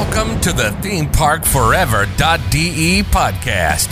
Welcome 0.00 0.40
to 0.40 0.52
the 0.54 0.72
ThemeParkForever.de 0.80 3.02
podcast, 3.02 3.90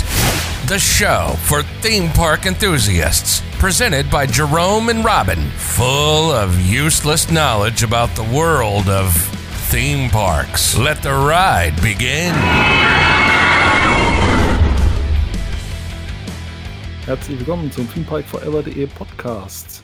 the 0.67 0.79
show 0.79 1.35
for 1.43 1.63
theme 1.83 2.09
park 2.13 2.47
enthusiasts. 2.47 3.43
Presented 3.59 4.11
by 4.11 4.25
Jerome 4.25 4.89
and 4.89 5.05
Robin, 5.05 5.51
full 5.51 6.33
of 6.33 6.59
useless 6.63 7.31
knowledge 7.31 7.83
about 7.83 8.09
the 8.17 8.25
world 8.25 8.89
of 8.89 9.15
theme 9.69 10.09
parks. 10.09 10.79
Let 10.79 11.03
the 11.03 11.13
ride 11.13 11.75
begin. 11.83 12.33
Herzlich 17.05 17.39
willkommen 17.39 17.71
zum 17.71 17.87
ThemeParkForever.de 17.87 18.87
Podcast. 18.87 19.83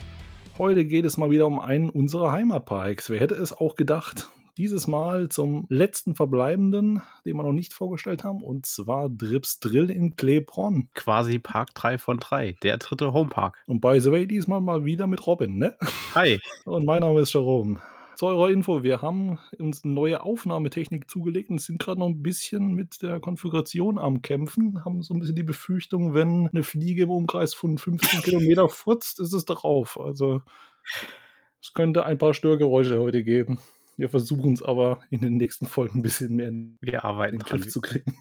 Heute 0.57 0.85
geht 0.85 1.05
es 1.05 1.17
mal 1.17 1.29
wieder 1.29 1.45
um 1.45 1.59
einen 1.59 1.91
unserer 1.91 2.31
Heimatparks. 2.31 3.11
Wer 3.11 3.19
hätte 3.19 3.35
es 3.35 3.53
auch 3.53 3.75
gedacht? 3.75 4.27
Dieses 4.57 4.87
Mal 4.87 5.27
zum 5.27 5.65
letzten 5.67 6.15
verbleibenden, 6.15 7.01
den 7.25 7.35
wir 7.35 7.43
noch 7.43 7.51
nicht 7.51 7.73
vorgestellt 7.73 8.23
haben, 8.23 8.41
und 8.41 8.65
zwar 8.65 9.09
Drips 9.09 9.59
Drill 9.59 9.91
in 9.91 10.15
Klebronn. 10.15 10.87
Quasi 10.93 11.39
Park 11.39 11.75
3 11.75 11.97
von 11.97 12.19
3, 12.19 12.55
der 12.63 12.77
dritte 12.77 13.11
Homepark. 13.11 13.61
Und 13.67 13.81
by 13.81 13.99
the 13.99 14.13
way, 14.13 14.25
diesmal 14.25 14.61
mal 14.61 14.85
wieder 14.85 15.07
mit 15.07 15.27
Robin, 15.27 15.57
ne? 15.57 15.75
Hi. 16.15 16.39
Und 16.63 16.85
mein 16.85 17.01
Name 17.01 17.19
ist 17.19 17.33
Jerome. 17.33 17.81
Zu 18.15 18.27
eurer 18.27 18.49
Info, 18.49 18.81
wir 18.81 19.01
haben 19.01 19.39
uns 19.59 19.83
eine 19.83 19.91
neue 19.91 20.23
Aufnahmetechnik 20.23 21.11
zugelegt 21.11 21.49
und 21.49 21.59
sind 21.59 21.81
gerade 21.81 21.99
noch 21.99 22.07
ein 22.07 22.23
bisschen 22.23 22.75
mit 22.75 23.01
der 23.01 23.19
Konfiguration 23.19 23.97
am 23.97 24.21
Kämpfen. 24.21 24.85
Haben 24.85 25.01
so 25.01 25.13
ein 25.13 25.19
bisschen 25.19 25.35
die 25.35 25.43
Befürchtung, 25.43 26.13
wenn 26.13 26.47
eine 26.47 26.63
Fliege 26.63 27.03
im 27.03 27.09
Umkreis 27.09 27.53
von 27.53 27.77
15 27.77 28.21
Kilometer 28.21 28.69
furzt, 28.69 29.19
ist 29.19 29.33
es 29.33 29.43
drauf. 29.43 29.99
Also 29.99 30.43
es 31.61 31.73
könnte 31.73 32.05
ein 32.05 32.17
paar 32.17 32.33
Störgeräusche 32.33 33.01
heute 33.01 33.21
geben. 33.21 33.59
Wir 33.97 34.09
versuchen 34.09 34.53
es 34.53 34.61
aber 34.61 34.99
in 35.09 35.21
den 35.21 35.37
nächsten 35.37 35.67
Folgen 35.67 35.99
ein 35.99 36.01
bisschen 36.01 36.35
mehr 36.35 36.49
in 36.49 36.77
Wir 36.81 37.05
arbeiten 37.05 37.39
den 37.39 37.45
Griff 37.45 37.69
zu 37.69 37.81
kriegen. 37.81 38.17